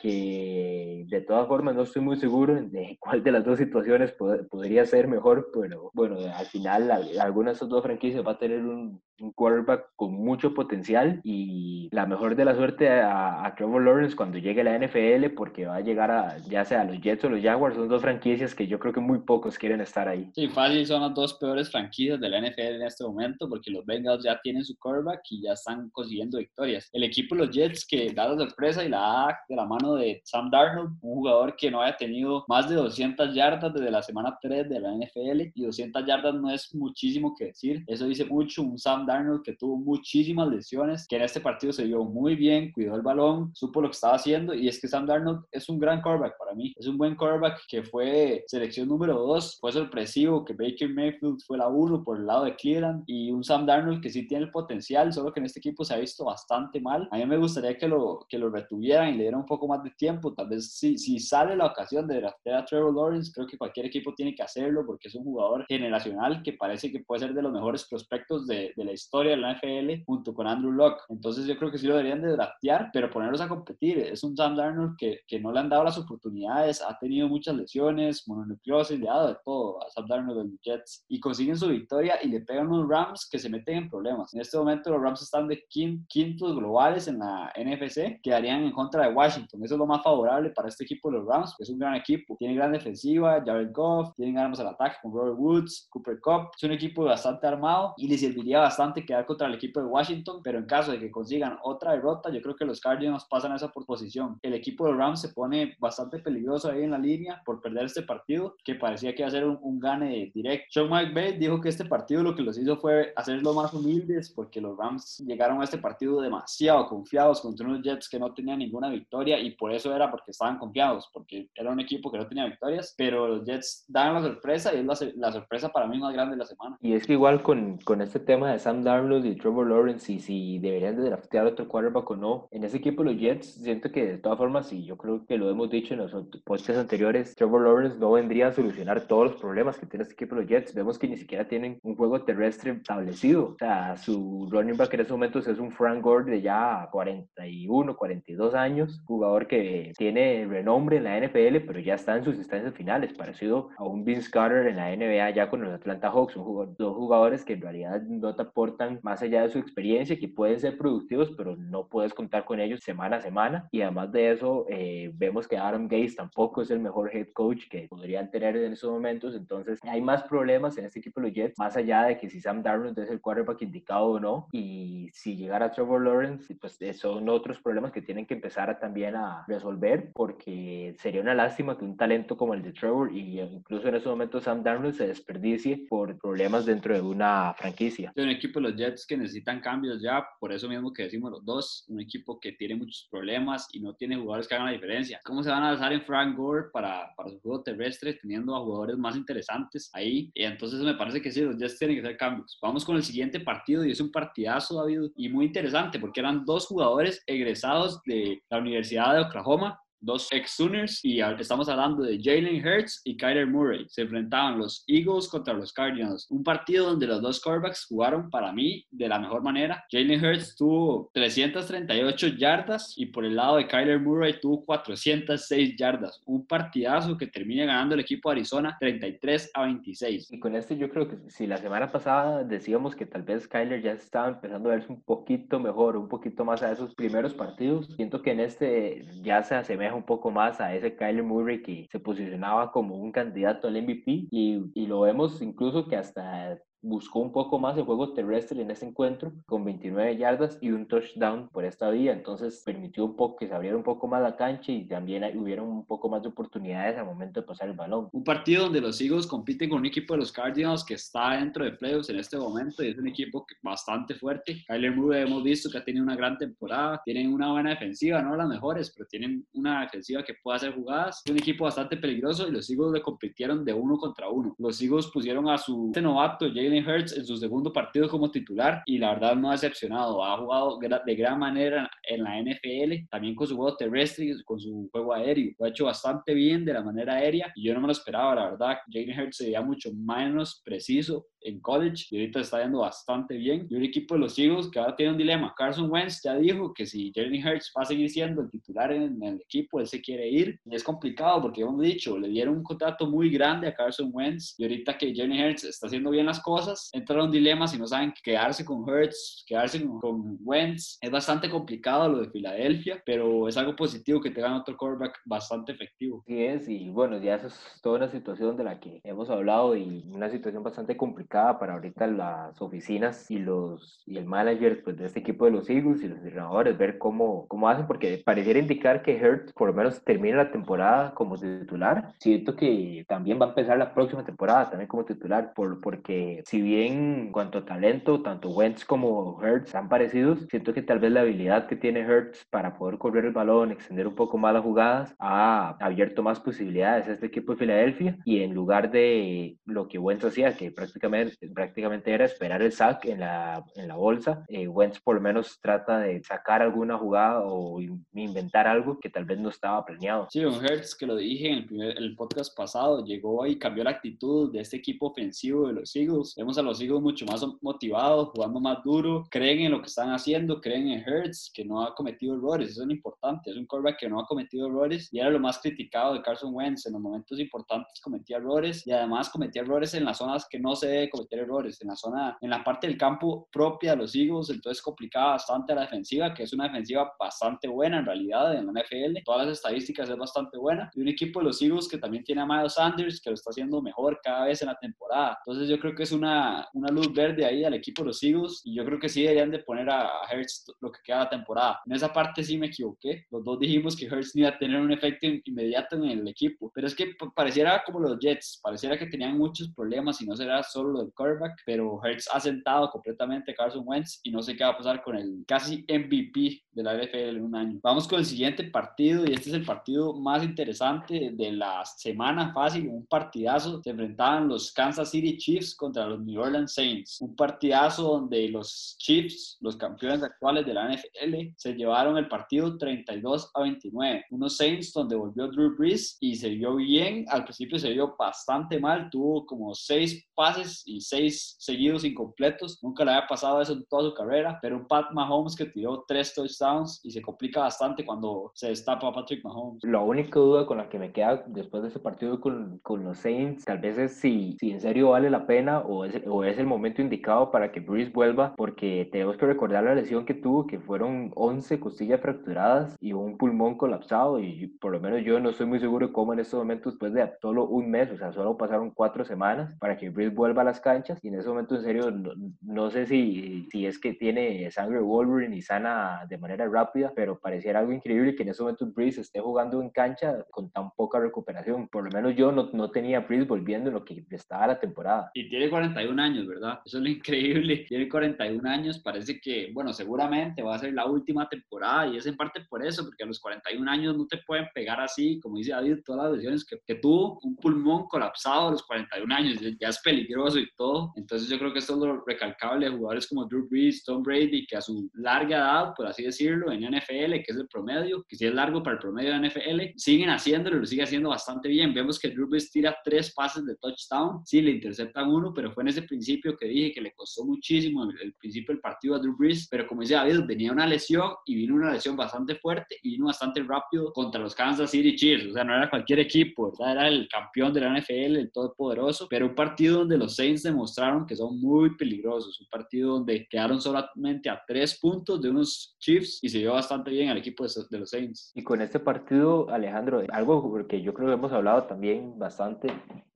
que 0.00 1.04
de 1.08 1.20
todas 1.20 1.46
formas 1.46 1.74
no 1.74 1.82
estoy 1.82 2.02
muy 2.02 2.16
seguro 2.16 2.54
de 2.54 2.96
cuál 3.00 3.22
de 3.22 3.32
las 3.32 3.44
dos 3.44 3.58
situaciones 3.58 4.12
podría 4.50 4.86
ser 4.86 5.06
mejor, 5.06 5.50
pero 5.52 5.90
bueno, 5.94 6.16
al 6.34 6.46
final 6.46 6.90
alguna 7.20 7.50
de 7.50 7.56
esas 7.56 7.68
dos 7.68 7.82
franquicias 7.82 8.26
va 8.26 8.32
a 8.32 8.38
tener 8.38 8.64
un, 8.64 9.00
un 9.20 9.32
quarterback 9.32 9.86
con 9.96 10.14
mucho 10.14 10.54
potencial 10.54 11.20
y 11.24 11.88
la 11.92 12.06
mejor 12.06 12.36
de 12.36 12.44
la 12.44 12.54
suerte 12.54 12.88
a, 12.88 13.44
a, 13.44 13.54
Trevor 13.54 13.82
Lawrence 13.82 14.16
cuando 14.16 14.38
llegue 14.38 14.62
a 14.62 14.64
la 14.64 14.78
NFL 14.78 15.34
porque 15.36 15.66
va 15.66 15.76
a 15.76 15.80
llegar 15.80 16.10
a 16.10 16.38
ya 16.48 16.64
sea 16.64 16.82
a 16.82 16.84
los 16.84 17.00
Jets 17.00 17.24
o 17.24 17.30
los 17.30 17.42
Jaguars, 17.42 17.76
son 17.76 17.88
dos 17.88 18.02
franquicias 18.02 18.54
que 18.54 18.66
yo 18.66 18.78
creo 18.78 18.92
que 18.92 19.00
muy 19.00 19.18
pocos 19.18 19.58
quieren 19.58 19.80
estar 19.80 20.08
ahí. 20.08 20.30
Sí, 20.34 20.48
fácil 20.48 20.86
son 20.86 21.02
las 21.02 21.14
dos 21.14 21.34
peores 21.34 21.70
franquicias 21.70 22.20
de 22.20 22.28
la 22.28 22.40
NFL 22.40 22.76
en 22.76 22.82
este 22.82 23.04
momento 23.04 23.48
porque 23.48 23.70
los 23.70 23.84
Bengals 23.84 24.24
ya 24.24 24.40
tienen 24.42 24.64
su 24.64 24.76
quarterback 24.78 25.20
y 25.30 25.42
ya 25.42 25.52
están 25.52 25.90
consiguiendo 25.90 26.38
victorias. 26.38 26.88
El 26.92 27.04
equipo 27.04 27.34
de 27.34 27.46
los 27.46 27.54
Jets 27.54 27.86
que 27.86 28.12
da 28.12 28.28
la 28.28 28.36
sorpresa 28.36 28.84
y 28.84 28.88
la 28.88 29.00
da 29.00 29.38
de 29.48 29.56
la 29.56 29.66
mano 29.66 29.94
de 29.94 30.20
Sam 30.24 30.50
Darnold, 30.50 30.98
un 31.02 31.14
jugador 31.14 31.56
que 31.56 31.70
no 31.70 31.82
haya 31.82 31.96
tenido 31.96 32.44
más 32.48 32.68
de 32.68 32.76
200 32.76 33.34
yardas 33.34 33.72
desde 33.72 33.90
la 33.90 34.02
semana 34.02 34.38
3 34.40 34.68
de 34.68 34.80
la 34.80 34.92
NFL 34.94 35.50
y 35.54 35.64
200 35.64 36.06
yardas 36.06 36.34
no 36.34 36.50
es 36.50 36.74
muchísimo 36.74 37.34
que 37.36 37.46
decir, 37.46 37.84
eso 37.86 38.06
dice 38.06 38.24
mucho 38.24 38.62
un 38.62 38.78
Sam 38.78 39.06
Darnold 39.10 39.42
que 39.42 39.54
tuvo 39.54 39.76
muchísimas 39.76 40.48
lesiones, 40.48 41.06
que 41.08 41.16
en 41.16 41.22
este 41.22 41.40
partido 41.40 41.72
se 41.72 41.84
vio 41.84 42.04
muy 42.04 42.36
bien, 42.36 42.70
cuidó 42.72 42.94
el 42.94 43.02
balón, 43.02 43.50
supo 43.54 43.80
lo 43.80 43.88
que 43.88 43.94
estaba 43.94 44.14
haciendo 44.14 44.54
y 44.54 44.68
es 44.68 44.80
que 44.80 44.88
Sam 44.88 45.06
Darnold 45.06 45.44
es 45.50 45.68
un 45.68 45.78
gran 45.78 46.00
quarterback 46.00 46.38
para 46.38 46.54
mí. 46.54 46.72
Es 46.76 46.86
un 46.86 46.96
buen 46.96 47.16
quarterback 47.16 47.60
que 47.68 47.82
fue 47.82 48.44
selección 48.46 48.88
número 48.88 49.14
2, 49.14 49.58
fue 49.60 49.72
sorpresivo 49.72 50.44
que 50.44 50.54
Baker 50.54 50.88
Mayfield 50.88 51.40
fue 51.46 51.58
la 51.58 51.68
1 51.68 52.04
por 52.04 52.18
el 52.18 52.26
lado 52.26 52.44
de 52.44 52.54
Cleveland 52.54 53.04
y 53.06 53.30
un 53.30 53.42
Sam 53.42 53.66
Darnold 53.66 54.00
que 54.00 54.10
sí 54.10 54.26
tiene 54.26 54.44
el 54.44 54.50
potencial, 54.50 55.12
solo 55.12 55.32
que 55.32 55.40
en 55.40 55.46
este 55.46 55.58
equipo 55.58 55.84
se 55.84 55.94
ha 55.94 55.98
visto 55.98 56.24
bastante 56.24 56.80
mal. 56.80 57.08
A 57.10 57.16
mí 57.16 57.26
me 57.26 57.36
gustaría 57.36 57.76
que 57.76 57.88
lo, 57.88 58.26
que 58.28 58.38
lo 58.38 58.50
retuvieran 58.50 59.08
y 59.08 59.12
le 59.12 59.24
dieran 59.24 59.40
un 59.40 59.46
poco 59.46 59.66
más 59.66 59.82
de 59.82 59.90
tiempo. 59.90 60.32
Tal 60.32 60.48
vez 60.48 60.72
si, 60.72 60.98
si 60.98 61.18
sale 61.18 61.56
la 61.56 61.66
ocasión 61.66 62.06
de 62.06 62.20
draftear 62.20 62.56
a 62.56 62.64
Trevor 62.64 62.94
Lawrence, 62.94 63.32
creo 63.34 63.46
que 63.46 63.58
cualquier 63.58 63.86
equipo 63.86 64.14
tiene 64.14 64.34
que 64.34 64.42
hacerlo 64.42 64.84
porque 64.86 65.08
es 65.08 65.14
un 65.14 65.24
jugador 65.24 65.64
generacional 65.66 66.42
que 66.42 66.52
parece 66.52 66.90
que 66.92 67.00
puede 67.00 67.20
ser 67.20 67.34
de 67.34 67.42
los 67.42 67.52
mejores 67.52 67.86
prospectos 67.88 68.46
de, 68.46 68.72
de 68.76 68.84
la 68.84 68.92
historia 68.92 68.99
historia 69.00 69.32
de 69.32 69.36
la 69.38 69.54
NFL 69.54 70.04
junto 70.04 70.34
con 70.34 70.46
Andrew 70.46 70.72
Locke. 70.72 71.02
Entonces 71.08 71.46
yo 71.46 71.56
creo 71.56 71.70
que 71.70 71.78
sí 71.78 71.86
lo 71.86 71.96
deberían 71.96 72.22
de 72.22 72.32
draftear, 72.32 72.90
pero 72.92 73.10
ponerlos 73.10 73.40
a 73.40 73.48
competir. 73.48 73.98
Es 73.98 74.22
un 74.22 74.36
Sam 74.36 74.56
Darnold 74.56 74.96
que, 74.96 75.20
que 75.26 75.40
no 75.40 75.52
le 75.52 75.60
han 75.60 75.68
dado 75.68 75.84
las 75.84 75.98
oportunidades, 75.98 76.82
ha 76.82 76.98
tenido 76.98 77.28
muchas 77.28 77.56
lesiones, 77.56 78.26
mononucleosis, 78.28 78.98
le 78.98 79.08
ha 79.08 79.14
dado 79.14 79.28
de 79.28 79.36
todo 79.44 79.82
a 79.82 79.90
Sam 79.90 80.06
Darnold 80.06 80.38
de 80.38 80.44
los 80.44 80.60
Jets 80.60 81.04
y 81.08 81.20
consiguen 81.20 81.56
su 81.56 81.68
victoria 81.68 82.16
y 82.22 82.28
le 82.28 82.40
pegan 82.40 82.68
unos 82.68 82.88
Rams 82.88 83.28
que 83.30 83.38
se 83.38 83.48
meten 83.48 83.76
en 83.76 83.90
problemas. 83.90 84.34
En 84.34 84.40
este 84.40 84.58
momento 84.58 84.90
los 84.90 85.00
Rams 85.00 85.22
están 85.22 85.48
de 85.48 85.64
quintos 85.68 86.56
globales 86.56 87.08
en 87.08 87.18
la 87.18 87.52
NFC, 87.56 88.20
quedarían 88.22 88.62
en 88.62 88.72
contra 88.72 89.06
de 89.06 89.14
Washington. 89.14 89.64
Eso 89.64 89.74
es 89.74 89.78
lo 89.78 89.86
más 89.86 90.02
favorable 90.02 90.50
para 90.50 90.68
este 90.68 90.84
equipo 90.84 91.10
de 91.10 91.18
los 91.18 91.26
Rams, 91.26 91.54
que 91.56 91.64
es 91.64 91.70
un 91.70 91.78
gran 91.78 91.94
equipo. 91.94 92.36
Tiene 92.38 92.54
gran 92.54 92.72
defensiva, 92.72 93.42
Jared 93.44 93.72
Goff, 93.72 94.14
tienen 94.16 94.38
armas 94.38 94.60
al 94.60 94.68
ataque 94.68 94.96
con 95.02 95.12
Robert 95.12 95.36
Woods, 95.38 95.88
Cooper 95.90 96.20
Cup. 96.20 96.50
Es 96.56 96.62
un 96.64 96.72
equipo 96.72 97.04
bastante 97.04 97.46
armado 97.46 97.94
y 97.96 98.08
les 98.08 98.20
serviría 98.20 98.60
bastante 98.60 98.79
quedar 99.06 99.26
contra 99.26 99.46
el 99.46 99.54
equipo 99.54 99.80
de 99.80 99.86
Washington, 99.86 100.40
pero 100.42 100.58
en 100.58 100.66
caso 100.66 100.92
de 100.92 100.98
que 100.98 101.10
consigan 101.10 101.58
otra 101.62 101.92
derrota, 101.92 102.30
yo 102.30 102.40
creo 102.40 102.56
que 102.56 102.64
los 102.64 102.80
Cardinals 102.80 103.26
pasan 103.28 103.52
a 103.52 103.56
esa 103.56 103.68
posición. 103.68 104.38
El 104.42 104.54
equipo 104.54 104.86
de 104.86 104.94
Rams 104.94 105.20
se 105.20 105.28
pone 105.28 105.76
bastante 105.78 106.18
peligroso 106.18 106.70
ahí 106.70 106.82
en 106.82 106.90
la 106.90 106.98
línea 106.98 107.42
por 107.44 107.60
perder 107.60 107.84
este 107.84 108.02
partido, 108.02 108.56
que 108.64 108.74
parecía 108.74 109.14
que 109.14 109.22
iba 109.22 109.28
a 109.28 109.32
ser 109.32 109.44
un, 109.46 109.80
gane 109.80 110.30
directo. 110.34 110.66
Sean 110.70 110.90
McVay 110.90 111.38
dijo 111.38 111.60
que 111.60 111.70
este 111.70 111.86
partido 111.86 112.22
lo 112.22 112.34
que 112.34 112.42
los 112.42 112.58
hizo 112.58 112.76
fue 112.76 113.12
hacerlo 113.16 113.54
más 113.54 113.72
humildes, 113.72 114.30
porque 114.30 114.60
los 114.60 114.76
Rams 114.76 115.22
llegaron 115.26 115.60
a 115.60 115.64
este 115.64 115.78
partido 115.78 116.20
demasiado 116.20 116.86
confiados 116.86 117.40
contra 117.40 117.66
unos 117.66 117.82
Jets 117.82 118.08
que 118.08 118.18
no 118.18 118.34
tenían 118.34 118.58
ninguna 118.58 118.90
victoria 118.90 119.38
y 119.38 119.52
por 119.52 119.72
eso 119.72 119.94
era 119.94 120.10
porque 120.10 120.32
estaban 120.32 120.58
confiados, 120.58 121.08
porque 121.12 121.48
era 121.54 121.70
un 121.70 121.80
equipo 121.80 122.10
que 122.10 122.18
no 122.18 122.26
tenía 122.26 122.46
victorias, 122.46 122.94
pero 122.96 123.26
los 123.26 123.44
Jets 123.44 123.84
dan 123.88 124.14
la 124.14 124.22
sorpresa 124.22 124.74
y 124.74 124.78
es 124.78 124.84
la, 124.84 124.96
la 125.16 125.32
sorpresa 125.32 125.70
para 125.70 125.86
mí 125.86 125.98
más 125.98 126.12
grande 126.12 126.32
de 126.32 126.38
la 126.38 126.46
semana. 126.46 126.76
Y 126.80 126.92
es 126.92 127.06
que 127.06 127.14
igual 127.14 127.42
con, 127.42 127.78
con 127.78 128.00
este 128.00 128.20
tema 128.20 128.50
de 128.50 128.58
Sam 128.70 128.84
Darnold 128.84 129.26
y 129.26 129.34
Trevor 129.34 129.66
Lawrence 129.66 130.12
y 130.12 130.20
si 130.20 130.58
deberían 130.60 130.94
de 130.94 131.02
draftear 131.02 131.44
otro 131.44 131.66
quarterback 131.66 132.08
o 132.08 132.14
no, 132.14 132.48
en 132.52 132.62
ese 132.62 132.76
equipo 132.76 133.02
los 133.02 133.16
Jets 133.16 133.54
siento 133.54 133.90
que 133.90 134.06
de 134.06 134.18
todas 134.18 134.38
formas, 134.38 134.72
y 134.72 134.84
yo 134.84 134.96
creo 134.96 135.26
que 135.26 135.38
lo 135.38 135.50
hemos 135.50 135.70
dicho 135.70 135.94
en 135.94 135.98
los 135.98 136.12
podcasts 136.44 136.78
anteriores, 136.78 137.34
Trevor 137.34 137.62
Lawrence 137.62 137.98
no 137.98 138.12
vendría 138.12 138.46
a 138.46 138.52
solucionar 138.52 139.08
todos 139.08 139.32
los 139.32 139.40
problemas 139.40 139.76
que 139.76 139.86
tiene 139.86 140.04
este 140.04 140.14
equipo 140.14 140.36
los 140.36 140.46
Jets. 140.46 140.72
Vemos 140.72 141.00
que 141.00 141.08
ni 141.08 141.16
siquiera 141.16 141.48
tienen 141.48 141.80
un 141.82 141.96
juego 141.96 142.22
terrestre 142.22 142.70
establecido. 142.70 143.54
O 143.54 143.56
sea, 143.58 143.96
su 143.96 144.48
running 144.52 144.76
back 144.76 144.94
en 144.94 145.00
estos 145.00 145.16
momentos 145.16 145.48
es 145.48 145.58
un 145.58 145.72
Frank 145.72 146.00
Gore 146.00 146.30
de 146.30 146.40
ya 146.40 146.88
41, 146.92 147.96
42 147.96 148.54
años, 148.54 149.02
jugador 149.04 149.48
que 149.48 149.92
tiene 149.98 150.46
renombre 150.48 150.98
en 150.98 151.04
la 151.04 151.18
NFL, 151.18 151.66
pero 151.66 151.80
ya 151.80 151.94
está 151.94 152.16
en 152.16 152.22
sus 152.22 152.36
instancias 152.36 152.72
finales, 152.74 153.14
parecido 153.14 153.70
a 153.78 153.82
un 153.82 154.04
Vince 154.04 154.30
Carter 154.30 154.68
en 154.68 154.76
la 154.76 154.94
NBA 154.94 155.30
ya 155.30 155.50
con 155.50 155.60
los 155.60 155.72
Atlanta 155.72 156.12
Hawks, 156.12 156.36
un 156.36 156.76
dos 156.78 156.94
jugadores 156.94 157.44
que 157.44 157.54
en 157.54 157.62
realidad 157.62 158.02
no 158.02 158.36
te 158.36 158.42
aportan 158.60 159.00
más 159.02 159.22
allá 159.22 159.42
de 159.42 159.48
su 159.48 159.58
experiencia, 159.58 160.18
que 160.18 160.28
pueden 160.28 160.60
ser 160.60 160.76
productivos, 160.76 161.32
pero 161.34 161.56
no 161.56 161.88
puedes 161.88 162.12
contar 162.12 162.44
con 162.44 162.60
ellos 162.60 162.80
semana 162.80 163.16
a 163.16 163.20
semana. 163.22 163.68
Y 163.72 163.80
además 163.80 164.12
de 164.12 164.32
eso, 164.32 164.66
eh, 164.68 165.10
vemos 165.14 165.48
que 165.48 165.56
Adam 165.56 165.88
Gates 165.88 166.16
tampoco 166.16 166.60
es 166.60 166.70
el 166.70 166.80
mejor 166.80 167.10
head 167.14 167.28
coach 167.32 167.68
que 167.70 167.88
podrían 167.88 168.30
tener 168.30 168.56
en 168.56 168.72
esos 168.72 168.90
momentos. 168.90 169.34
Entonces, 169.34 169.80
hay 169.84 170.02
más 170.02 170.24
problemas 170.24 170.76
en 170.76 170.84
este 170.84 170.98
equipo 170.98 171.20
de 171.20 171.28
los 171.28 171.34
Jets, 171.34 171.58
más 171.58 171.74
allá 171.76 172.04
de 172.04 172.18
que 172.18 172.28
si 172.28 172.38
Sam 172.38 172.62
Darnold 172.62 172.98
es 172.98 173.10
el 173.10 173.20
quarterback 173.20 173.62
indicado 173.62 174.06
o 174.06 174.20
no. 174.20 174.48
Y 174.52 175.08
si 175.14 175.36
llegara 175.36 175.70
Trevor 175.70 176.02
Lawrence, 176.02 176.54
pues 176.56 176.76
eh, 176.82 176.92
son 176.92 177.30
otros 177.30 177.58
problemas 177.60 177.92
que 177.92 178.02
tienen 178.02 178.26
que 178.26 178.34
empezar 178.34 178.68
a, 178.68 178.78
también 178.78 179.16
a 179.16 179.44
resolver, 179.48 180.10
porque 180.12 180.94
sería 180.98 181.22
una 181.22 181.34
lástima 181.34 181.78
que 181.78 181.84
un 181.86 181.96
talento 181.96 182.36
como 182.36 182.52
el 182.52 182.62
de 182.62 182.72
Trevor 182.72 183.10
y 183.10 183.40
incluso 183.40 183.88
en 183.88 183.94
ese 183.94 184.08
momento 184.08 184.40
Sam 184.40 184.62
Darnold 184.62 184.94
se 184.94 185.06
desperdicie 185.06 185.86
por 185.88 186.18
problemas 186.18 186.66
dentro 186.66 186.94
de 186.94 187.00
una 187.00 187.54
franquicia. 187.56 188.12
Un 188.16 188.28
equipo 188.28 188.49
de 188.58 188.68
los 188.68 188.76
Jets 188.76 189.06
que 189.06 189.16
necesitan 189.16 189.60
cambios 189.60 190.02
ya, 190.02 190.26
por 190.40 190.52
eso 190.52 190.68
mismo 190.68 190.92
que 190.92 191.04
decimos 191.04 191.30
los 191.30 191.44
dos, 191.44 191.84
un 191.88 192.00
equipo 192.00 192.40
que 192.40 192.52
tiene 192.52 192.74
muchos 192.74 193.06
problemas 193.10 193.68
y 193.72 193.80
no 193.80 193.94
tiene 193.94 194.16
jugadores 194.16 194.48
que 194.48 194.54
hagan 194.54 194.66
la 194.66 194.72
diferencia. 194.72 195.20
¿Cómo 195.24 195.42
se 195.42 195.50
van 195.50 195.62
a 195.62 195.72
basar 195.72 195.92
en 195.92 196.02
Frank 196.02 196.36
Gore 196.36 196.70
para, 196.72 197.14
para 197.16 197.30
su 197.30 197.40
juego 197.40 197.62
terrestre 197.62 198.14
teniendo 198.14 198.56
a 198.56 198.60
jugadores 198.60 198.96
más 198.96 199.16
interesantes 199.16 199.90
ahí? 199.92 200.30
Y 200.34 200.44
entonces 200.44 200.80
me 200.80 200.94
parece 200.94 201.22
que 201.22 201.30
sí, 201.30 201.42
los 201.42 201.56
Jets 201.56 201.78
tienen 201.78 201.96
que 201.96 202.02
hacer 202.02 202.16
cambios. 202.16 202.58
Vamos 202.60 202.84
con 202.84 202.96
el 202.96 203.04
siguiente 203.04 203.38
partido 203.40 203.84
y 203.84 203.92
es 203.92 204.00
un 204.00 204.10
partidazo, 204.10 204.76
David, 204.76 205.10
y 205.16 205.28
muy 205.28 205.46
interesante 205.46 206.00
porque 206.00 206.20
eran 206.20 206.44
dos 206.44 206.66
jugadores 206.66 207.22
egresados 207.26 208.02
de 208.04 208.42
la 208.50 208.58
Universidad 208.58 209.14
de 209.14 209.20
Oklahoma 209.20 209.78
dos 210.00 210.28
ex-Sooners 210.32 211.04
y 211.04 211.20
estamos 211.20 211.68
hablando 211.68 212.02
de 212.02 212.18
Jalen 212.22 212.66
Hurts 212.66 213.02
y 213.04 213.16
Kyler 213.16 213.46
Murray. 213.46 213.86
Se 213.88 214.02
enfrentaban 214.02 214.58
los 214.58 214.84
Eagles 214.86 215.28
contra 215.28 215.54
los 215.54 215.72
Cardinals. 215.72 216.26
Un 216.30 216.42
partido 216.42 216.86
donde 216.90 217.06
los 217.06 217.20
dos 217.20 217.40
quarterbacks 217.40 217.86
jugaron 217.86 218.30
para 218.30 218.52
mí 218.52 218.86
de 218.90 219.08
la 219.08 219.18
mejor 219.18 219.42
manera. 219.42 219.84
Jalen 219.90 220.24
Hurts 220.24 220.56
tuvo 220.56 221.10
338 221.12 222.28
yardas 222.38 222.94
y 222.96 223.06
por 223.06 223.24
el 223.24 223.36
lado 223.36 223.56
de 223.56 223.66
Kyler 223.66 224.00
Murray 224.00 224.40
tuvo 224.40 224.64
406 224.64 225.76
yardas. 225.76 226.20
Un 226.26 226.46
partidazo 226.46 227.16
que 227.16 227.26
termina 227.26 227.66
ganando 227.66 227.94
el 227.94 228.00
equipo 228.00 228.30
de 228.30 228.36
Arizona 228.36 228.76
33 228.80 229.50
a 229.54 229.64
26. 229.64 230.32
Y 230.32 230.40
con 230.40 230.56
esto 230.56 230.74
yo 230.74 230.88
creo 230.90 231.08
que 231.08 231.18
si 231.28 231.46
la 231.46 231.58
semana 231.58 231.92
pasada 231.92 232.44
decíamos 232.44 232.96
que 232.96 233.06
tal 233.06 233.22
vez 233.22 233.46
Kyler 233.46 233.82
ya 233.82 233.92
estaba 233.92 234.28
empezando 234.28 234.70
a 234.70 234.72
verse 234.72 234.90
un 234.90 235.02
poquito 235.02 235.60
mejor, 235.60 235.96
un 235.96 236.08
poquito 236.08 236.44
más 236.44 236.62
a 236.62 236.72
esos 236.72 236.94
primeros 236.94 237.34
partidos, 237.34 237.88
siento 237.96 238.22
que 238.22 238.32
en 238.32 238.40
este 238.40 239.04
ya 239.22 239.42
se 239.42 239.54
asemeja 239.54 239.89
un 239.94 240.04
poco 240.04 240.30
más 240.30 240.60
a 240.60 240.74
ese 240.74 240.96
Kyler 240.96 241.22
Murray 241.22 241.62
que 241.62 241.86
se 241.90 242.00
posicionaba 242.00 242.72
como 242.72 242.96
un 242.96 243.12
candidato 243.12 243.68
al 243.68 243.82
MVP 243.82 244.28
y, 244.30 244.70
y 244.74 244.86
lo 244.86 245.00
vemos 245.00 245.40
incluso 245.42 245.86
que 245.88 245.96
hasta 245.96 246.58
buscó 246.82 247.20
un 247.20 247.32
poco 247.32 247.58
más 247.58 247.76
el 247.76 247.84
juego 247.84 248.12
terrestre 248.12 248.62
en 248.62 248.70
ese 248.70 248.86
encuentro 248.86 249.32
con 249.46 249.64
29 249.64 250.16
yardas 250.16 250.58
y 250.60 250.70
un 250.70 250.86
touchdown 250.86 251.48
por 251.48 251.64
esta 251.64 251.90
vía, 251.90 252.12
entonces 252.12 252.62
permitió 252.64 253.04
un 253.04 253.16
poco 253.16 253.36
que 253.36 253.48
se 253.48 253.54
abriera 253.54 253.76
un 253.76 253.82
poco 253.82 254.06
más 254.06 254.22
la 254.22 254.36
cancha 254.36 254.72
y 254.72 254.86
también 254.86 255.24
hubieron 255.38 255.68
un 255.68 255.86
poco 255.86 256.08
más 256.08 256.22
de 256.22 256.28
oportunidades 256.28 256.98
al 256.98 257.06
momento 257.06 257.40
de 257.40 257.46
pasar 257.46 257.68
el 257.68 257.76
balón. 257.76 258.08
Un 258.12 258.24
partido 258.24 258.64
donde 258.64 258.80
los 258.80 259.00
Eagles 259.00 259.26
compiten 259.26 259.70
con 259.70 259.80
un 259.80 259.86
equipo 259.86 260.14
de 260.14 260.20
los 260.20 260.32
Cardinals 260.32 260.84
que 260.84 260.94
está 260.94 261.36
dentro 261.36 261.64
de 261.64 261.72
playoffs 261.72 262.10
en 262.10 262.18
este 262.18 262.36
momento 262.36 262.82
y 262.82 262.88
es 262.88 262.98
un 262.98 263.08
equipo 263.08 263.46
bastante 263.62 264.14
fuerte. 264.14 264.64
Kyler 264.66 264.94
Murray 264.94 265.22
hemos 265.22 265.42
visto 265.42 265.70
que 265.70 265.78
ha 265.78 265.84
tenido 265.84 266.04
una 266.04 266.16
gran 266.16 266.38
temporada, 266.38 267.00
tienen 267.04 267.32
una 267.32 267.52
buena 267.52 267.70
defensiva, 267.70 268.22
no 268.22 268.36
las 268.36 268.48
mejores, 268.48 268.92
pero 268.96 269.06
tienen 269.08 269.46
una 269.54 269.82
defensiva 269.82 270.22
que 270.22 270.34
puede 270.42 270.56
hacer 270.56 270.74
jugadas. 270.74 271.22
Es 271.24 271.30
un 271.30 271.38
equipo 271.38 271.64
bastante 271.64 271.96
peligroso 271.96 272.48
y 272.48 272.52
los 272.52 272.68
Eagles 272.70 272.92
le 272.92 273.02
compitieron 273.02 273.64
de 273.64 273.72
uno 273.72 273.96
contra 273.98 274.28
uno. 274.28 274.54
Los 274.58 274.80
Eagles 274.80 275.08
pusieron 275.12 275.48
a 275.48 275.58
su 275.58 275.90
este 275.90 276.02
novato 276.02 276.46
Jalen 276.70 276.88
Hurts 276.88 277.16
en 277.16 277.26
su 277.26 277.36
segundo 277.36 277.72
partido 277.72 278.08
como 278.08 278.30
titular 278.30 278.82
y 278.86 278.98
la 278.98 279.14
verdad 279.14 279.34
no 279.34 279.48
ha 279.48 279.52
decepcionado. 279.52 280.24
Ha 280.24 280.38
jugado 280.38 280.78
de 280.78 281.14
gran 281.16 281.38
manera 281.38 281.90
en 282.04 282.22
la 282.22 282.40
NFL, 282.40 283.08
también 283.10 283.34
con 283.34 283.46
su 283.46 283.56
juego 283.56 283.76
terrestre 283.76 284.26
y 284.26 284.42
con 284.44 284.60
su 284.60 284.88
juego 284.92 285.12
aéreo. 285.12 285.52
Lo 285.58 285.66
ha 285.66 285.70
hecho 285.70 285.86
bastante 285.86 286.32
bien 286.32 286.64
de 286.64 286.72
la 286.72 286.82
manera 286.82 287.14
aérea 287.14 287.52
y 287.56 287.64
yo 287.64 287.74
no 287.74 287.80
me 287.80 287.88
lo 287.88 287.92
esperaba, 287.92 288.34
la 288.34 288.50
verdad. 288.50 288.76
Jalen 288.90 289.18
Hurts 289.18 289.38
se 289.38 289.44
veía 289.46 289.62
mucho 289.62 289.90
menos 289.92 290.62
preciso 290.64 291.26
en 291.42 291.60
college 291.60 292.06
y 292.10 292.18
ahorita 292.18 292.40
está 292.40 292.62
yendo 292.62 292.80
bastante 292.80 293.36
bien. 293.36 293.66
Y 293.70 293.74
un 293.74 293.84
equipo 293.84 294.14
de 294.14 294.20
los 294.20 294.38
Eagles 294.38 294.68
que 294.70 294.78
ahora 294.78 294.94
tiene 294.94 295.12
un 295.12 295.18
dilema. 295.18 295.54
Carson 295.56 295.90
Wentz 295.90 296.20
ya 296.22 296.36
dijo 296.36 296.72
que 296.72 296.86
si 296.86 297.12
Jalen 297.14 297.46
Hurts 297.46 297.72
va 297.76 297.82
a 297.82 297.86
seguir 297.86 298.10
siendo 298.10 298.42
el 298.42 298.50
titular 298.50 298.92
en, 298.92 299.22
el 299.22 299.40
equipo, 299.40 299.80
él 299.80 299.86
se 299.86 300.00
quiere 300.00 300.28
ir. 300.28 300.60
Y 300.64 300.74
es 300.74 300.84
complicado 300.84 301.42
porque 301.42 301.62
hemos 301.62 301.80
dicho, 301.80 302.18
le 302.18 302.28
dieron 302.28 302.58
un 302.58 302.62
contrato 302.62 303.06
muy 303.06 303.30
grande 303.30 303.68
a 303.68 303.74
Carson 303.74 304.10
Wentz 304.12 304.54
y 304.58 304.64
ahorita 304.64 304.98
que 304.98 305.14
Jalen 305.14 305.44
Hurts 305.44 305.64
está 305.64 305.86
haciendo 305.86 306.10
bien 306.10 306.26
las 306.26 306.40
cosas, 306.40 306.59
entra 306.92 307.22
un 307.22 307.30
dilema 307.30 307.66
si 307.66 307.78
no 307.78 307.86
saben 307.86 308.12
quedarse 308.22 308.64
con 308.64 308.88
Hurts, 308.88 309.44
quedarse 309.46 309.84
con, 309.84 310.38
Wentz. 310.42 310.98
Es 311.00 311.10
bastante 311.10 311.50
complicado 311.50 312.08
lo 312.08 312.20
de 312.20 312.30
Filadelfia, 312.30 313.02
pero 313.04 313.48
es 313.48 313.56
algo 313.56 313.76
positivo 313.76 314.20
que 314.20 314.30
tengan 314.30 314.54
otro 314.54 314.76
quarterback 314.76 315.18
bastante 315.24 315.72
efectivo. 315.72 316.22
Sí 316.26 316.44
es, 316.44 316.68
y 316.68 316.88
bueno, 316.90 317.18
ya 317.18 317.36
eso 317.36 317.48
es 317.48 317.80
toda 317.82 317.96
una 317.96 318.08
situación 318.08 318.56
de 318.56 318.64
la 318.64 318.80
que 318.80 319.00
hemos 319.04 319.30
hablado 319.30 319.76
y 319.76 320.04
una 320.12 320.30
situación 320.30 320.62
bastante 320.62 320.96
complicada 320.96 321.58
para 321.58 321.74
ahorita 321.74 322.06
las 322.06 322.60
oficinas 322.60 323.30
y 323.30 323.38
los 323.38 324.02
y 324.06 324.18
el 324.18 324.26
manager 324.26 324.82
pues, 324.82 324.96
de 324.96 325.06
este 325.06 325.20
equipo 325.20 325.44
de 325.44 325.52
los 325.52 325.68
Eagles 325.70 326.02
y 326.02 326.08
los 326.08 326.18
entrenadores, 326.18 326.76
ver 326.76 326.98
cómo, 326.98 327.46
cómo 327.48 327.68
hacen, 327.68 327.86
porque 327.86 328.22
pareciera 328.24 328.58
indicar 328.58 329.02
que 329.02 329.20
Hurt 329.20 329.52
por 329.52 329.68
lo 329.68 329.74
menos 329.74 330.02
termina 330.02 330.38
la 330.38 330.50
temporada 330.50 331.14
como 331.14 331.36
titular. 331.36 332.12
Siento 332.18 332.56
que 332.56 333.04
también 333.08 333.40
va 333.40 333.46
a 333.46 333.48
empezar 333.50 333.78
la 333.78 333.94
próxima 333.94 334.24
temporada 334.24 334.70
también 334.70 334.88
como 334.88 335.04
titular, 335.04 335.52
por, 335.54 335.80
porque 335.80 336.42
si 336.50 336.60
bien 336.60 337.20
en 337.26 337.32
cuanto 337.32 337.58
a 337.58 337.64
talento, 337.64 338.22
tanto 338.22 338.48
Wentz 338.50 338.84
como 338.84 339.36
Hurts 339.36 339.66
están 339.66 339.88
parecidos, 339.88 340.40
siento 340.50 340.74
que 340.74 340.82
tal 340.82 340.98
vez 340.98 341.12
la 341.12 341.20
habilidad 341.20 341.68
que 341.68 341.76
tiene 341.76 342.04
Hurts 342.04 342.44
para 342.50 342.76
poder 342.76 342.98
correr 342.98 343.24
el 343.24 343.30
balón, 343.30 343.70
extender 343.70 344.08
un 344.08 344.16
poco 344.16 344.36
más 344.36 344.52
las 344.52 344.64
jugadas, 344.64 345.14
ha 345.20 345.76
abierto 345.78 346.24
más 346.24 346.40
posibilidades 346.40 347.06
a 347.06 347.12
este 347.12 347.26
equipo 347.26 347.52
de 347.52 347.58
Filadelfia 347.58 348.18
y 348.24 348.42
en 348.42 348.52
lugar 348.52 348.90
de 348.90 349.58
lo 349.64 349.86
que 349.86 349.98
Wentz 349.98 350.24
hacía, 350.24 350.56
que 350.56 350.72
prácticamente 350.72 351.48
prácticamente 351.54 352.12
era 352.12 352.24
esperar 352.24 352.62
el 352.62 352.72
sack 352.72 353.04
en 353.04 353.20
la, 353.20 353.64
en 353.76 353.86
la 353.86 353.94
bolsa. 353.94 354.44
Eh, 354.48 354.66
Wentz 354.66 354.98
por 354.98 355.14
lo 355.14 355.20
menos 355.20 355.60
trata 355.62 356.00
de 356.00 356.20
sacar 356.24 356.62
alguna 356.62 356.98
jugada 356.98 357.44
o 357.44 357.80
inventar 358.12 358.66
algo 358.66 358.98
que 358.98 359.08
tal 359.08 359.24
vez 359.24 359.38
no 359.38 359.50
estaba 359.50 359.84
planeado. 359.84 360.26
Sí, 360.30 360.44
un 360.44 360.64
Hertz, 360.64 360.96
que 360.96 361.06
lo 361.06 361.14
dije 361.14 361.48
en 361.48 361.80
el, 361.80 361.96
el 361.96 362.16
podcast 362.16 362.56
pasado, 362.56 363.04
llegó 363.04 363.46
y 363.46 363.56
cambió 363.56 363.84
la 363.84 363.90
actitud 363.90 364.52
de 364.52 364.62
este 364.62 364.78
equipo 364.78 365.06
ofensivo 365.06 365.68
de 365.68 365.74
los 365.74 365.94
Eagles. 365.94 366.39
Vemos 366.40 366.56
a 366.56 366.62
los 366.62 366.80
Eagles 366.80 367.02
mucho 367.02 367.26
más 367.26 367.44
motivados, 367.60 368.30
jugando 368.30 368.60
más 368.60 368.82
duro, 368.82 369.26
creen 369.30 369.60
en 369.60 369.72
lo 369.72 369.82
que 369.82 369.88
están 369.88 370.08
haciendo, 370.08 370.58
creen 370.58 370.88
en 370.88 371.06
Hertz, 371.06 371.50
que 371.52 371.66
no 371.66 371.82
ha 371.82 371.94
cometido 371.94 372.34
errores, 372.34 372.70
eso 372.70 372.80
es 372.80 372.86
lo 372.86 372.94
importante, 372.94 373.50
es 373.50 373.58
un 373.58 373.66
quarterback 373.66 374.00
que 374.00 374.08
no 374.08 374.18
ha 374.18 374.24
cometido 374.24 374.66
errores 374.66 375.10
y 375.12 375.18
era 375.18 375.28
lo 375.28 375.38
más 375.38 375.58
criticado 375.58 376.14
de 376.14 376.22
Carson 376.22 376.54
Wentz, 376.54 376.86
en 376.86 376.94
los 376.94 377.02
momentos 377.02 377.38
importantes 377.38 378.00
cometía 378.00 378.38
errores 378.38 378.86
y 378.86 378.90
además 378.90 379.28
cometía 379.28 379.60
errores 379.60 379.92
en 379.92 380.06
las 380.06 380.16
zonas 380.16 380.46
que 380.48 380.58
no 380.58 380.74
se 380.74 380.86
debe 380.86 381.10
cometer 381.10 381.40
errores, 381.40 381.78
en 381.82 381.88
la 381.88 381.96
zona, 381.96 382.38
en 382.40 382.48
la 382.48 382.64
parte 382.64 382.86
del 382.86 382.96
campo 382.96 383.46
propia 383.52 383.90
de 383.90 383.98
los 383.98 384.14
Eagles, 384.14 384.48
entonces 384.48 384.82
complicaba 384.82 385.32
bastante 385.32 385.74
a 385.74 385.76
la 385.76 385.82
defensiva, 385.82 386.32
que 386.32 386.44
es 386.44 386.54
una 386.54 386.68
defensiva 386.68 387.12
bastante 387.20 387.68
buena 387.68 387.98
en 387.98 388.06
realidad 388.06 388.54
en 388.54 388.64
la 388.64 388.80
NFL, 388.80 389.18
todas 389.26 389.46
las 389.46 389.58
estadísticas 389.58 390.08
es 390.08 390.16
bastante 390.16 390.56
buena, 390.56 390.90
y 390.94 391.02
un 391.02 391.08
equipo 391.08 391.40
de 391.40 391.44
los 391.44 391.60
Eagles 391.60 391.86
que 391.86 391.98
también 391.98 392.24
tiene 392.24 392.40
a 392.40 392.46
Miles 392.46 392.72
Sanders, 392.72 393.20
que 393.20 393.28
lo 393.28 393.34
está 393.34 393.50
haciendo 393.50 393.82
mejor 393.82 394.18
cada 394.22 394.46
vez 394.46 394.62
en 394.62 394.68
la 394.68 394.78
temporada, 394.78 395.38
entonces 395.44 395.68
yo 395.68 395.78
creo 395.78 395.94
que 395.94 396.04
es 396.04 396.12
una, 396.12 396.29
una 396.72 396.88
luz 396.88 397.12
verde 397.12 397.44
ahí 397.44 397.64
al 397.64 397.74
equipo 397.74 398.02
de 398.02 398.08
los 398.08 398.22
Eagles, 398.22 398.62
y 398.64 398.74
yo 398.74 398.84
creo 398.84 398.98
que 398.98 399.08
sí 399.08 399.22
deberían 399.22 399.50
de 399.50 399.60
poner 399.60 399.88
a, 399.90 400.08
Hertz 400.30 400.64
lo 400.80 400.92
que 400.92 401.00
queda 401.04 401.20
la 401.20 401.30
temporada. 401.30 401.80
En 401.86 401.92
esa 401.92 402.12
parte 402.12 402.42
sí 402.44 402.58
me 402.58 402.66
equivoqué, 402.66 403.26
los 403.30 403.44
dos 403.44 403.58
dijimos 403.58 403.96
que 403.96 404.06
Hertz 404.06 404.34
iba 404.36 404.48
a 404.48 404.58
tener 404.58 404.80
un 404.80 404.92
efecto 404.92 405.26
inmediato 405.44 405.96
en 405.96 406.04
el 406.04 406.28
equipo, 406.28 406.70
pero 406.74 406.86
es 406.86 406.94
que 406.94 407.14
pareciera 407.34 407.82
como 407.84 408.00
los 408.00 408.18
Jets, 408.18 408.60
pareciera 408.62 408.98
que 408.98 409.06
tenían 409.06 409.36
muchos 409.36 409.72
problemas 409.74 410.20
y 410.20 410.26
no 410.26 410.36
será 410.36 410.62
solo 410.62 410.90
lo 410.90 411.02
del 411.02 411.12
quarterback, 411.12 411.60
pero 411.64 412.00
Hertz 412.04 412.28
ha 412.32 412.40
sentado 412.40 412.90
completamente 412.90 413.52
a 413.52 413.54
Carson 413.54 413.84
Wentz 413.86 414.20
y 414.22 414.30
no 414.30 414.42
sé 414.42 414.56
qué 414.56 414.64
va 414.64 414.70
a 414.70 414.76
pasar 414.76 415.02
con 415.02 415.16
el 415.16 415.44
casi 415.46 415.84
MVP 415.88 416.62
de 416.72 416.82
la 416.82 416.94
NFL 416.94 417.36
en 417.36 417.42
un 417.42 417.54
año. 417.54 417.78
Vamos 417.82 418.06
con 418.06 418.18
el 418.18 418.24
siguiente 418.24 418.64
partido 418.64 419.24
y 419.26 419.32
este 419.32 419.50
es 419.50 419.54
el 419.54 419.64
partido 419.64 420.14
más 420.14 420.42
interesante 420.42 421.30
de 421.32 421.52
la 421.52 421.84
semana 421.84 422.52
fácil, 422.52 422.88
un 422.88 423.06
partidazo. 423.06 423.82
Se 423.82 423.90
enfrentaban 423.90 424.48
los 424.48 424.72
Kansas 424.72 425.10
City 425.10 425.36
Chiefs 425.36 425.74
contra 425.74 426.06
los 426.06 426.20
New 426.20 426.40
Orleans 426.40 426.72
Saints. 426.72 427.20
Un 427.20 427.34
partidazo 427.34 428.02
donde 428.02 428.48
los 428.48 428.96
Chiefs, 428.98 429.58
los 429.60 429.76
campeones 429.76 430.22
actuales 430.22 430.64
de 430.66 430.74
la 430.74 430.88
NFL, 430.88 431.54
se 431.56 431.74
llevaron 431.74 432.16
el 432.16 432.28
partido 432.28 432.76
32 432.78 433.50
a 433.54 433.62
29. 433.62 434.26
Unos 434.30 434.56
Saints 434.56 434.92
donde 434.92 435.16
volvió 435.16 435.48
Drew 435.48 435.76
Brees 435.76 436.16
y 436.20 436.36
se 436.36 436.50
vio 436.50 436.76
bien. 436.76 437.24
Al 437.28 437.44
principio 437.44 437.78
se 437.78 437.90
vio 437.90 438.14
bastante 438.18 438.78
mal, 438.78 439.10
tuvo 439.10 439.44
como 439.46 439.74
seis 439.74 440.24
pases 440.34 440.82
y 440.86 441.00
seis 441.00 441.56
seguidos 441.58 442.04
incompletos. 442.04 442.82
Nunca 442.82 443.04
le 443.04 443.12
había 443.12 443.26
pasado 443.26 443.60
eso 443.60 443.72
en 443.72 443.84
toda 443.86 444.10
su 444.10 444.14
carrera, 444.14 444.58
pero 444.62 444.76
un 444.76 444.86
Pat 444.86 445.10
Mahomes 445.12 445.56
que 445.56 445.66
tiró 445.66 446.04
tres 446.06 446.32
touchdowns 446.34 446.60
y 447.02 447.10
se 447.10 447.22
complica 447.22 447.60
bastante 447.60 448.04
cuando 448.04 448.52
se 448.54 448.68
destapa 448.68 449.12
Patrick 449.12 449.44
Mahomes. 449.44 449.82
La 449.84 450.00
única 450.00 450.38
duda 450.38 450.66
con 450.66 450.78
la 450.78 450.88
que 450.88 450.98
me 450.98 451.12
queda 451.12 451.44
después 451.46 451.82
de 451.82 451.88
ese 451.88 451.98
partido 451.98 452.40
con, 452.40 452.78
con 452.82 453.04
los 453.04 453.18
Saints, 453.18 453.64
tal 453.64 453.78
vez 453.78 453.98
es 453.98 454.14
si, 454.14 454.56
si 454.58 454.70
en 454.70 454.80
serio 454.80 455.10
vale 455.10 455.30
la 455.30 455.46
pena 455.46 455.80
o 455.80 456.04
es, 456.04 456.22
o 456.26 456.44
es 456.44 456.58
el 456.58 456.66
momento 456.66 457.02
indicado 457.02 457.50
para 457.50 457.72
que 457.72 457.80
Brees 457.80 458.12
vuelva, 458.12 458.54
porque 458.56 459.08
tenemos 459.10 459.36
que 459.36 459.46
recordar 459.46 459.84
la 459.84 459.94
lesión 459.94 460.24
que 460.24 460.34
tuvo, 460.34 460.66
que 460.66 460.78
fueron 460.78 461.32
11 461.34 461.80
costillas 461.80 462.20
fracturadas 462.20 462.96
y 463.00 463.12
un 463.12 463.36
pulmón 463.36 463.76
colapsado 463.76 464.40
y 464.40 464.66
por 464.80 464.92
lo 464.92 465.00
menos 465.00 465.24
yo 465.24 465.40
no 465.40 465.50
estoy 465.50 465.66
muy 465.66 465.80
seguro 465.80 466.08
de 466.08 466.12
cómo 466.12 466.32
en 466.32 466.40
estos 466.40 466.58
momentos 466.58 466.94
después 466.94 467.12
de 467.12 467.30
solo 467.40 467.66
un 467.66 467.90
mes, 467.90 468.10
o 468.10 468.16
sea, 468.16 468.32
solo 468.32 468.56
pasaron 468.56 468.90
cuatro 468.90 469.24
semanas 469.24 469.74
para 469.78 469.96
que 469.96 470.10
Brees 470.10 470.34
vuelva 470.34 470.62
a 470.62 470.64
las 470.64 470.80
canchas 470.80 471.18
y 471.22 471.28
en 471.28 471.34
ese 471.34 471.48
momento 471.48 471.76
en 471.76 471.82
serio 471.82 472.10
no, 472.10 472.32
no 472.62 472.90
sé 472.90 473.06
si, 473.06 473.66
si 473.70 473.86
es 473.86 473.98
que 473.98 474.14
tiene 474.14 474.70
sangre 474.70 475.00
Wolverine 475.00 475.56
y 475.56 475.62
sana 475.62 476.26
de 476.28 476.38
manera 476.38 476.49
rápida, 476.56 477.12
pero 477.14 477.38
pareciera 477.38 477.80
algo 477.80 477.92
increíble 477.92 478.34
que 478.34 478.42
en 478.42 478.50
ese 478.50 478.62
momento 478.62 478.86
Breeze 478.86 479.20
esté 479.20 479.40
jugando 479.40 479.80
en 479.80 479.90
cancha 479.90 480.44
con 480.50 480.70
tan 480.70 480.90
poca 480.92 481.18
recuperación. 481.20 481.88
Por 481.88 482.04
lo 482.04 482.10
menos 482.10 482.36
yo 482.36 482.52
no, 482.52 482.70
no 482.72 482.90
tenía 482.90 483.20
Breeze 483.20 483.46
volviendo 483.46 483.88
en 483.88 483.94
lo 483.94 484.04
que 484.04 484.24
estaba 484.30 484.66
la 484.66 484.80
temporada. 484.80 485.30
Y 485.34 485.48
tiene 485.48 485.70
41 485.70 486.22
años, 486.22 486.46
¿verdad? 486.46 486.80
Eso 486.84 486.98
es 486.98 487.02
lo 487.02 487.08
increíble. 487.10 487.84
Tiene 487.88 488.08
41 488.08 488.68
años, 488.68 488.98
parece 488.98 489.40
que, 489.40 489.70
bueno, 489.72 489.92
seguramente 489.92 490.62
va 490.62 490.74
a 490.74 490.78
ser 490.78 490.92
la 490.92 491.06
última 491.06 491.48
temporada 491.48 492.06
y 492.06 492.16
es 492.16 492.26
en 492.26 492.36
parte 492.36 492.60
por 492.68 492.84
eso, 492.84 493.04
porque 493.04 493.24
a 493.24 493.26
los 493.26 493.40
41 493.40 493.90
años 493.90 494.16
no 494.16 494.26
te 494.26 494.38
pueden 494.38 494.66
pegar 494.74 495.00
así, 495.00 495.40
como 495.40 495.56
dice 495.56 495.72
David, 495.72 495.98
todas 496.04 496.24
las 496.24 496.36
lesiones 496.36 496.64
que, 496.64 496.78
que 496.86 496.94
tuvo, 496.96 497.38
un 497.42 497.56
pulmón 497.56 498.06
colapsado 498.08 498.68
a 498.68 498.70
los 498.72 498.82
41 498.82 499.34
años, 499.34 499.60
ya 499.80 499.88
es 499.88 500.00
peligroso 500.00 500.58
y 500.58 500.68
todo. 500.76 501.12
Entonces 501.16 501.48
yo 501.48 501.58
creo 501.58 501.72
que 501.72 501.78
esto 501.78 501.94
es 501.94 501.98
lo 502.00 502.24
recalcable 502.24 502.86
de 502.86 502.96
jugadores 502.96 503.26
como 503.26 503.44
Drew 503.46 503.68
Brees, 503.68 504.04
Tom 504.04 504.22
Brady, 504.22 504.66
que 504.66 504.76
a 504.76 504.80
su 504.80 505.10
larga 505.14 505.56
edad, 505.56 505.94
por 505.96 506.06
así 506.06 506.22
decirlo, 506.24 506.39
en 506.48 506.94
NFL, 506.94 507.42
que 507.42 507.46
es 507.48 507.56
el 507.56 507.68
promedio, 507.68 508.24
que 508.28 508.36
si 508.36 508.46
es 508.46 508.54
largo 508.54 508.82
para 508.82 508.94
el 508.94 509.00
promedio 509.00 509.32
de 509.32 509.48
NFL, 509.48 509.96
siguen 509.96 510.30
haciéndolo 510.30 510.78
lo 510.78 510.86
sigue 510.86 511.02
haciendo 511.02 511.28
bastante 511.28 511.68
bien. 511.68 511.92
Vemos 511.94 512.18
que 512.18 512.30
Drew 512.30 512.48
Brees 512.48 512.70
tira 512.70 512.96
tres 513.04 513.32
pases 513.34 513.64
de 513.66 513.76
touchdown, 513.76 514.44
sí, 514.44 514.60
le 514.60 514.72
interceptan 514.72 515.30
uno, 515.30 515.52
pero 515.54 515.72
fue 515.72 515.82
en 515.82 515.88
ese 515.88 516.02
principio 516.02 516.56
que 516.56 516.66
dije 516.66 516.92
que 516.92 517.00
le 517.00 517.12
costó 517.12 517.44
muchísimo 517.44 518.04
el, 518.04 518.34
principio 518.34 518.74
del 518.74 518.80
partido 518.80 519.14
a 519.14 519.18
Drew 519.18 519.36
Brees, 519.36 519.68
pero 519.70 519.86
como 519.86 520.00
dice 520.00 520.14
David, 520.14 520.40
venía 520.46 520.72
una 520.72 520.86
lesión 520.86 521.30
y 521.44 521.54
vino 521.54 521.74
una 521.74 521.92
lesión 521.92 522.16
bastante 522.16 522.54
fuerte 522.54 522.96
y 523.02 523.10
vino 523.10 523.26
bastante 523.26 523.62
rápido 523.62 524.12
contra 524.12 524.40
los 524.40 524.54
Kansas 524.54 524.90
City 524.90 525.14
Chiefs, 525.14 525.46
o 525.46 525.52
sea, 525.52 525.64
no 525.64 525.74
era 525.74 525.90
cualquier 525.90 526.20
equipo, 526.20 526.72
¿verdad? 526.72 526.92
era 526.92 527.08
el 527.08 527.28
campeón 527.28 527.72
de 527.72 527.80
la 527.80 527.98
NFL, 527.98 528.36
el 528.36 528.52
todopoderoso, 528.52 529.26
pero 529.28 529.46
un 529.46 529.54
partido 529.54 530.00
donde 530.00 530.18
los 530.18 530.36
Saints 530.36 530.62
demostraron 530.62 531.26
que 531.26 531.36
son 531.36 531.60
muy 531.60 531.96
peligrosos, 531.96 532.60
un 532.60 532.68
partido 532.68 533.14
donde 533.14 533.46
quedaron 533.48 533.80
solamente 533.80 534.48
a 534.48 534.62
tres 534.66 534.98
puntos 534.98 535.40
de 535.40 535.50
unos 535.50 535.96
Chiefs 535.98 536.29
y 536.42 536.48
se 536.48 536.58
dio 536.58 536.72
bastante 536.72 537.10
bien 537.10 537.28
al 537.28 537.38
equipo 537.38 537.64
de, 537.64 537.98
los 537.98 538.10
Saints. 538.10 538.52
Y 538.54 538.62
con 538.62 538.80
este 538.80 539.00
partido, 539.00 539.68
Alejandro, 539.70 540.22
algo 540.30 540.62
porque 540.62 541.02
yo 541.02 541.12
creo 541.14 541.28
que 541.28 541.34
hemos 541.34 541.52
hablado 541.52 541.84
también 541.84 542.38
bastante 542.38 542.88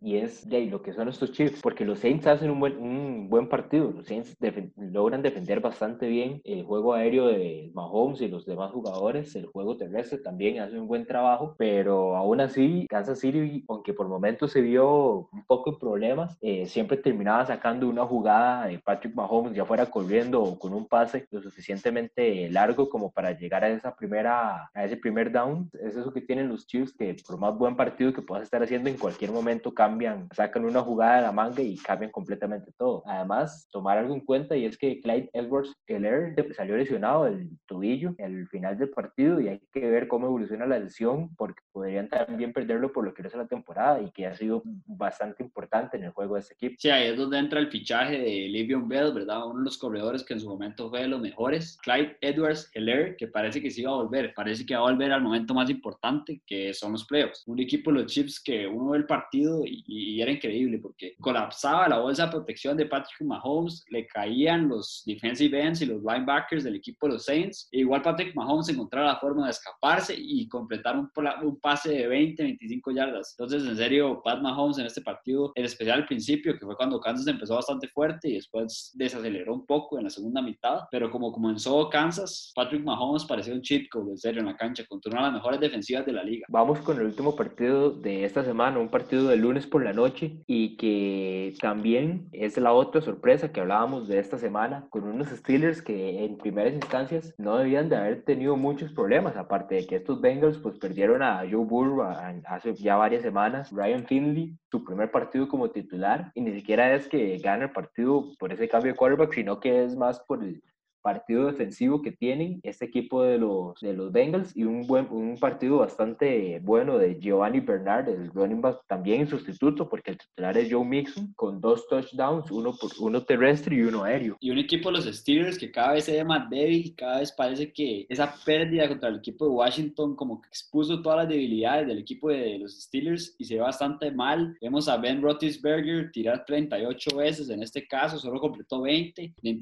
y 0.05 0.19
es 0.19 0.47
de 0.47 0.67
lo 0.67 0.83
que 0.83 0.93
son 0.93 1.09
estos 1.09 1.33
Chiefs, 1.33 1.63
porque 1.63 1.85
los 1.85 2.01
Saints 2.01 2.27
hacen 2.27 2.51
un 2.51 2.61
buen, 2.61 2.77
un 2.77 3.31
buen 3.31 3.49
partido, 3.49 3.91
los 3.91 4.07
Saints 4.07 4.37
logran 4.77 5.23
defender 5.23 5.61
bastante 5.61 6.07
bien 6.07 6.43
el 6.45 6.63
juego 6.65 6.93
aéreo 6.93 7.29
de 7.29 7.71
Mahomes 7.75 8.21
y 8.21 8.29
los 8.29 8.45
demás 8.45 8.71
jugadores, 8.71 9.35
el 9.35 9.47
juego 9.47 9.79
terrestre 9.79 10.19
también 10.19 10.61
hace 10.61 10.79
un 10.79 10.87
buen 10.87 11.07
trabajo, 11.07 11.55
pero 11.57 12.17
aún 12.17 12.43
así 12.43 12.87
Kansas 12.89 13.21
City, 13.21 13.65
aunque 13.67 13.95
por 13.95 14.09
momentos 14.09 14.53
se 14.53 14.61
vio 14.61 15.29
un 15.33 15.45
poco 15.47 15.71
en 15.71 15.79
problemas, 15.79 16.37
eh, 16.43 16.67
siempre 16.67 16.99
terminaba 16.99 17.47
sacando 17.47 17.89
una 17.89 18.05
jugada 18.05 18.67
de 18.67 18.79
Patrick 18.79 19.15
Mahomes, 19.15 19.55
ya 19.55 19.65
fuera 19.65 19.87
corriendo 19.87 20.43
o 20.43 20.59
con 20.59 20.75
un 20.75 20.87
pase 20.87 21.27
lo 21.31 21.41
suficientemente 21.41 22.51
largo 22.51 22.91
como 22.91 23.11
para 23.11 23.33
llegar 23.33 23.65
a 23.65 23.71
esa 23.71 23.97
primera, 23.97 24.71
a 24.75 24.85
ese 24.85 24.99
primer 24.99 25.33
down. 25.33 25.71
Es 25.81 25.97
eso 25.97 26.13
que 26.13 26.21
tienen 26.21 26.51
los 26.51 26.67
Chiefs, 26.67 26.93
que 26.93 27.17
por 27.27 27.39
más 27.39 27.57
buen 27.57 27.75
partido 27.75 28.13
que 28.13 28.21
puedas 28.21 28.45
estar 28.45 28.63
haciendo, 28.63 28.91
en 28.91 28.99
cualquier 28.99 29.33
momento 29.33 29.73
cambian, 29.95 30.29
sacan 30.33 30.65
una 30.65 30.81
jugada 30.81 31.17
de 31.17 31.23
la 31.23 31.33
manga 31.33 31.63
y 31.63 31.77
cambian 31.77 32.11
completamente 32.11 32.73
todo. 32.77 33.05
Además, 33.07 33.69
tomar 33.71 33.99
algo 33.99 34.13
en 34.15 34.21
cuenta 34.21 34.57
y 34.57 34.65
es 34.65 34.77
que 34.77 35.01
Clyde 35.01 35.31
Edwards 35.33 35.73
Keller 35.87 36.35
salió 36.57 36.77
lesionado 36.77 37.25
del 37.25 37.49
tobillo 37.67 38.15
al 38.19 38.49
final 38.49 38.77
del 38.77 38.91
partido 38.91 39.41
y 39.41 39.49
hay 39.49 39.61
que 39.73 39.89
ver 39.89 40.09
cómo 40.09 40.27
evoluciona 40.27 40.67
la 40.67 40.81
lesión 40.81 41.35
porque 41.37 41.63
podrían 41.71 42.09
también 42.09 42.53
perderlo 42.53 42.93
por 42.93 43.05
lo 43.05 43.15
que 43.15 43.23
es 43.23 43.35
la 43.35 43.47
temporada 43.47 44.03
y 44.03 44.11
que 44.11 44.27
ha 44.27 44.35
sido 44.35 44.63
bastante 44.65 45.43
importante 45.45 45.97
en 45.97 46.05
el 46.05 46.11
juego 46.11 46.35
de 46.35 46.41
este 46.41 46.55
equipo. 46.55 46.75
Sí, 46.79 46.91
ahí 46.91 47.09
es 47.09 47.17
donde 47.17 47.39
entra 47.39 47.61
el 47.61 47.71
fichaje 47.71 48.19
de 48.19 48.49
Livion 48.49 48.89
Bell, 48.89 49.13
¿verdad? 49.13 49.47
Uno 49.47 49.61
de 49.61 49.65
los 49.65 49.79
corredores 49.79 50.25
que 50.25 50.35
en 50.35 50.41
su 50.41 50.49
momento 50.49 50.91
fue 50.91 51.03
de 51.03 51.09
los 51.09 51.21
mejores. 51.21 51.79
Clyde 51.83 52.17
Edwards 52.21 52.71
Heller, 52.75 53.17
que 53.17 53.29
parece 53.29 53.63
que 53.63 53.71
sí 53.71 53.83
va 53.83 53.93
a 53.93 54.03
volver. 54.03 54.35
Parece 54.35 54.67
que 54.67 54.75
va 54.75 54.81
a 54.81 54.91
volver 54.91 55.13
al 55.13 55.23
momento 55.23 55.55
más 55.55 55.71
importante, 55.71 56.43
que 56.47 56.75
son 56.75 56.93
los 56.93 57.05
playoffs. 57.07 57.45
Un 57.47 57.61
equipo 57.61 57.93
los 57.93 58.07
Chips 58.07 58.43
que 58.43 58.67
uno 58.67 58.91
ve 58.91 58.99
el 58.99 59.07
partido 59.07 59.63
y, 59.65 59.84
era 59.87 60.31
increíble 60.31 60.79
porque 60.79 61.15
colapsaba 61.21 61.89
la 61.89 61.99
bolsa 61.99 62.27
de 62.27 62.33
protección 62.33 62.77
de 62.77 62.87
Patrick 62.87 63.21
Mahomes, 63.23 63.85
le 63.91 64.07
caían 64.07 64.69
los 64.69 65.03
defensive 65.07 65.61
ends 65.61 65.83
y 65.83 65.87
los 65.87 66.03
linebackers 66.03 66.65
del 66.65 66.77
equipo 66.77 67.07
de 67.07 67.15
los 67.15 67.25
Saints. 67.25 67.69
E 67.73 67.81
igual 67.81 68.03
Patrick 68.03 68.35
Mahomes 68.35 68.69
encontraba 68.69 69.09
la 69.09 69.19
forma 69.19 69.45
de 69.45 69.51
escaparse 69.51 70.15
y 70.17 70.49
completar 70.49 70.97
un, 70.97 71.11
un 71.43 71.61
pase 71.61 71.91
de 71.91 72.07
20, 72.07 72.43
25 72.43 72.91
yardas. 72.93 73.35
Entonces, 73.39 73.69
en 73.69 73.77
serio, 73.77 74.21
Pat 74.23 74.41
Mahomes 74.41 74.79
en 74.79 74.87
este 74.87 75.01
partido, 75.01 75.53
en 75.55 75.65
especial 75.65 76.01
al 76.01 76.07
principio, 76.07 76.59
que 76.59 76.65
fue 76.65 76.77
cuando 76.77 77.01
Kansas 77.01 77.27
empezó 77.27 77.55
bastante 77.55 77.89
fuerte 77.89 78.29
y 78.29 78.35
después 78.35 78.93
desaceleró 78.95 79.55
un 79.55 79.67
poco 79.67 79.99
en 79.99 80.05
la 80.05 80.11
segunda 80.11 80.43
mitad, 80.43 80.83
pero 80.91 81.11
como 81.11 81.33
comenzó 81.33 81.89
Kansas, 81.89 82.53
Patrick 82.55 82.83
Mahomes 82.83 83.25
parecía 83.25 83.55
un 83.55 83.63
chip 83.63 83.91
code, 83.91 84.13
en 84.13 84.19
serio, 84.19 84.41
en 84.41 84.47
la 84.47 84.57
cancha, 84.57 84.85
contra 84.87 85.13
una 85.13 85.21
de 85.21 85.27
las 85.27 85.35
mejores 85.35 85.61
defensivas 85.61 86.07
de 86.07 86.13
la 86.13 86.25
liga. 86.25 86.47
Vamos 86.49 86.81
con 86.81 86.99
el 86.99 87.07
último 87.07 87.35
partido 87.35 87.91
de 87.91 88.25
esta 88.25 88.45
semana, 88.45 88.79
un 88.79 88.89
partido 88.89 89.29
de 89.29 89.37
lunes 89.37 89.67
por 89.75 89.83
la 89.83 89.93
noche 89.93 90.37
y 90.47 90.77
que 90.77 91.53
también 91.61 92.29
es 92.31 92.57
la 92.59 92.73
otra 92.73 93.01
sorpresa 93.01 93.51
que 93.51 93.61
hablábamos 93.61 94.07
de 94.07 94.21
esta 94.21 94.39
semana, 94.39 94.87
con 94.89 95.03
unos 95.03 95.31
Steelers 95.31 95.83
que 95.83 96.25
en 96.25 96.39
primeras 96.39 96.75
instancias 96.75 97.35
no 97.39 97.57
debían 97.57 97.89
de 97.89 97.97
haber 97.97 98.23
tenido 98.23 98.57
muchos 98.57 98.93
problemas, 98.93 99.37
aparte 99.37 99.75
de 99.75 99.87
que 99.89 99.97
estos 99.97 100.21
Bengals 100.21 100.59
pues 100.59 100.79
perdieron 100.79 101.25
a 101.25 101.39
Joe 101.39 101.65
Burrow 101.65 102.05
hace 102.47 102.73
ya 102.77 102.95
varias 102.95 103.23
semanas, 103.23 103.73
Ryan 103.73 104.07
Finley, 104.07 104.57
su 104.71 104.85
primer 104.85 105.11
partido 105.11 105.49
como 105.49 105.69
titular, 105.69 106.31
y 106.37 106.43
ni 106.43 106.53
siquiera 106.53 106.95
es 106.95 107.09
que 107.09 107.39
gana 107.39 107.65
el 107.65 107.73
partido 107.73 108.31
por 108.39 108.53
ese 108.53 108.69
cambio 108.69 108.93
de 108.93 108.97
quarterback, 108.97 109.35
sino 109.35 109.59
que 109.59 109.83
es 109.83 109.97
más 109.97 110.21
por 110.21 110.45
el 110.45 110.63
partido 111.05 111.47
defensivo 111.47 112.01
que 112.01 112.13
tienen 112.13 112.61
este 112.63 112.87
equipo 112.87 113.23
de 113.23 113.37
los, 113.37 113.79
de 113.81 113.93
los 113.93 114.11
Bengals 114.11 114.57
y 114.57 114.65
un, 114.65 114.87
buen, 114.87 115.07
un 115.11 115.37
partido 115.39 115.79
bastante 115.79 116.61
bueno 116.61 116.97
de 116.97 117.21
Giovanni 117.21 117.61
Bernard, 117.61 118.09
el 118.09 118.31
running 118.31 118.63
back 118.63 118.81
también 118.87 119.21
en 119.21 119.29
sustituto, 119.29 119.87
porque 119.87 120.13
el 120.13 120.19
titular 120.19 120.57
es 120.57 120.73
Joe 120.73 120.83
Mixon, 120.83 121.35
con 121.35 121.61
dos 121.61 121.87
touchdowns, 121.89 122.51
uno, 122.51 122.75
por, 122.75 122.91
uno 123.01 123.23
terrestre 123.23 123.77
y 123.77 123.83
uno 123.83 124.05
aéreo. 124.05 124.39
Y 124.41 124.51
un 124.51 124.59
equipo 124.59 124.91
de 124.91 124.97
los 124.97 125.05
Steelers 125.05 125.59
que 125.59 125.71
cada 125.71 125.93
vez 125.93 126.05
se 126.05 126.13
ve 126.13 126.25
más 126.25 126.49
débil, 126.49 126.95
cada 126.97 127.19
vez 127.19 127.31
parece 127.33 127.71
que 127.71 128.07
esa 128.09 128.35
pérdida 128.43 128.89
contra 128.89 129.11
el 129.11 129.17
equipo 129.17 129.45
de 129.45 129.51
Washington 129.51 130.17
como 130.17 130.41
que 130.41 130.49
expuso 130.49 131.03
todas 131.03 131.19
las 131.19 131.29
debilidades 131.29 131.87
del 131.87 131.99
equipo 131.99 132.31
de 132.31 132.59
los 132.61 132.81
Steelers 132.81 133.37
y 133.39 133.45
se 133.45 133.57
ve 133.57 133.61
bastante 133.61 134.11
mal. 134.11 134.57
Vemos 134.59 134.89
a 134.89 134.97
Ben 134.97 135.21
Roethlisberger 135.21 136.11
tirar 136.13 136.47
38 136.47 137.15
veces, 137.15 137.51
en 137.51 137.63
este 137.63 137.87
caso 137.87 138.19
solo 138.19 138.41
completó 138.41 138.81
20, 138.81 139.35
le, 139.43 139.59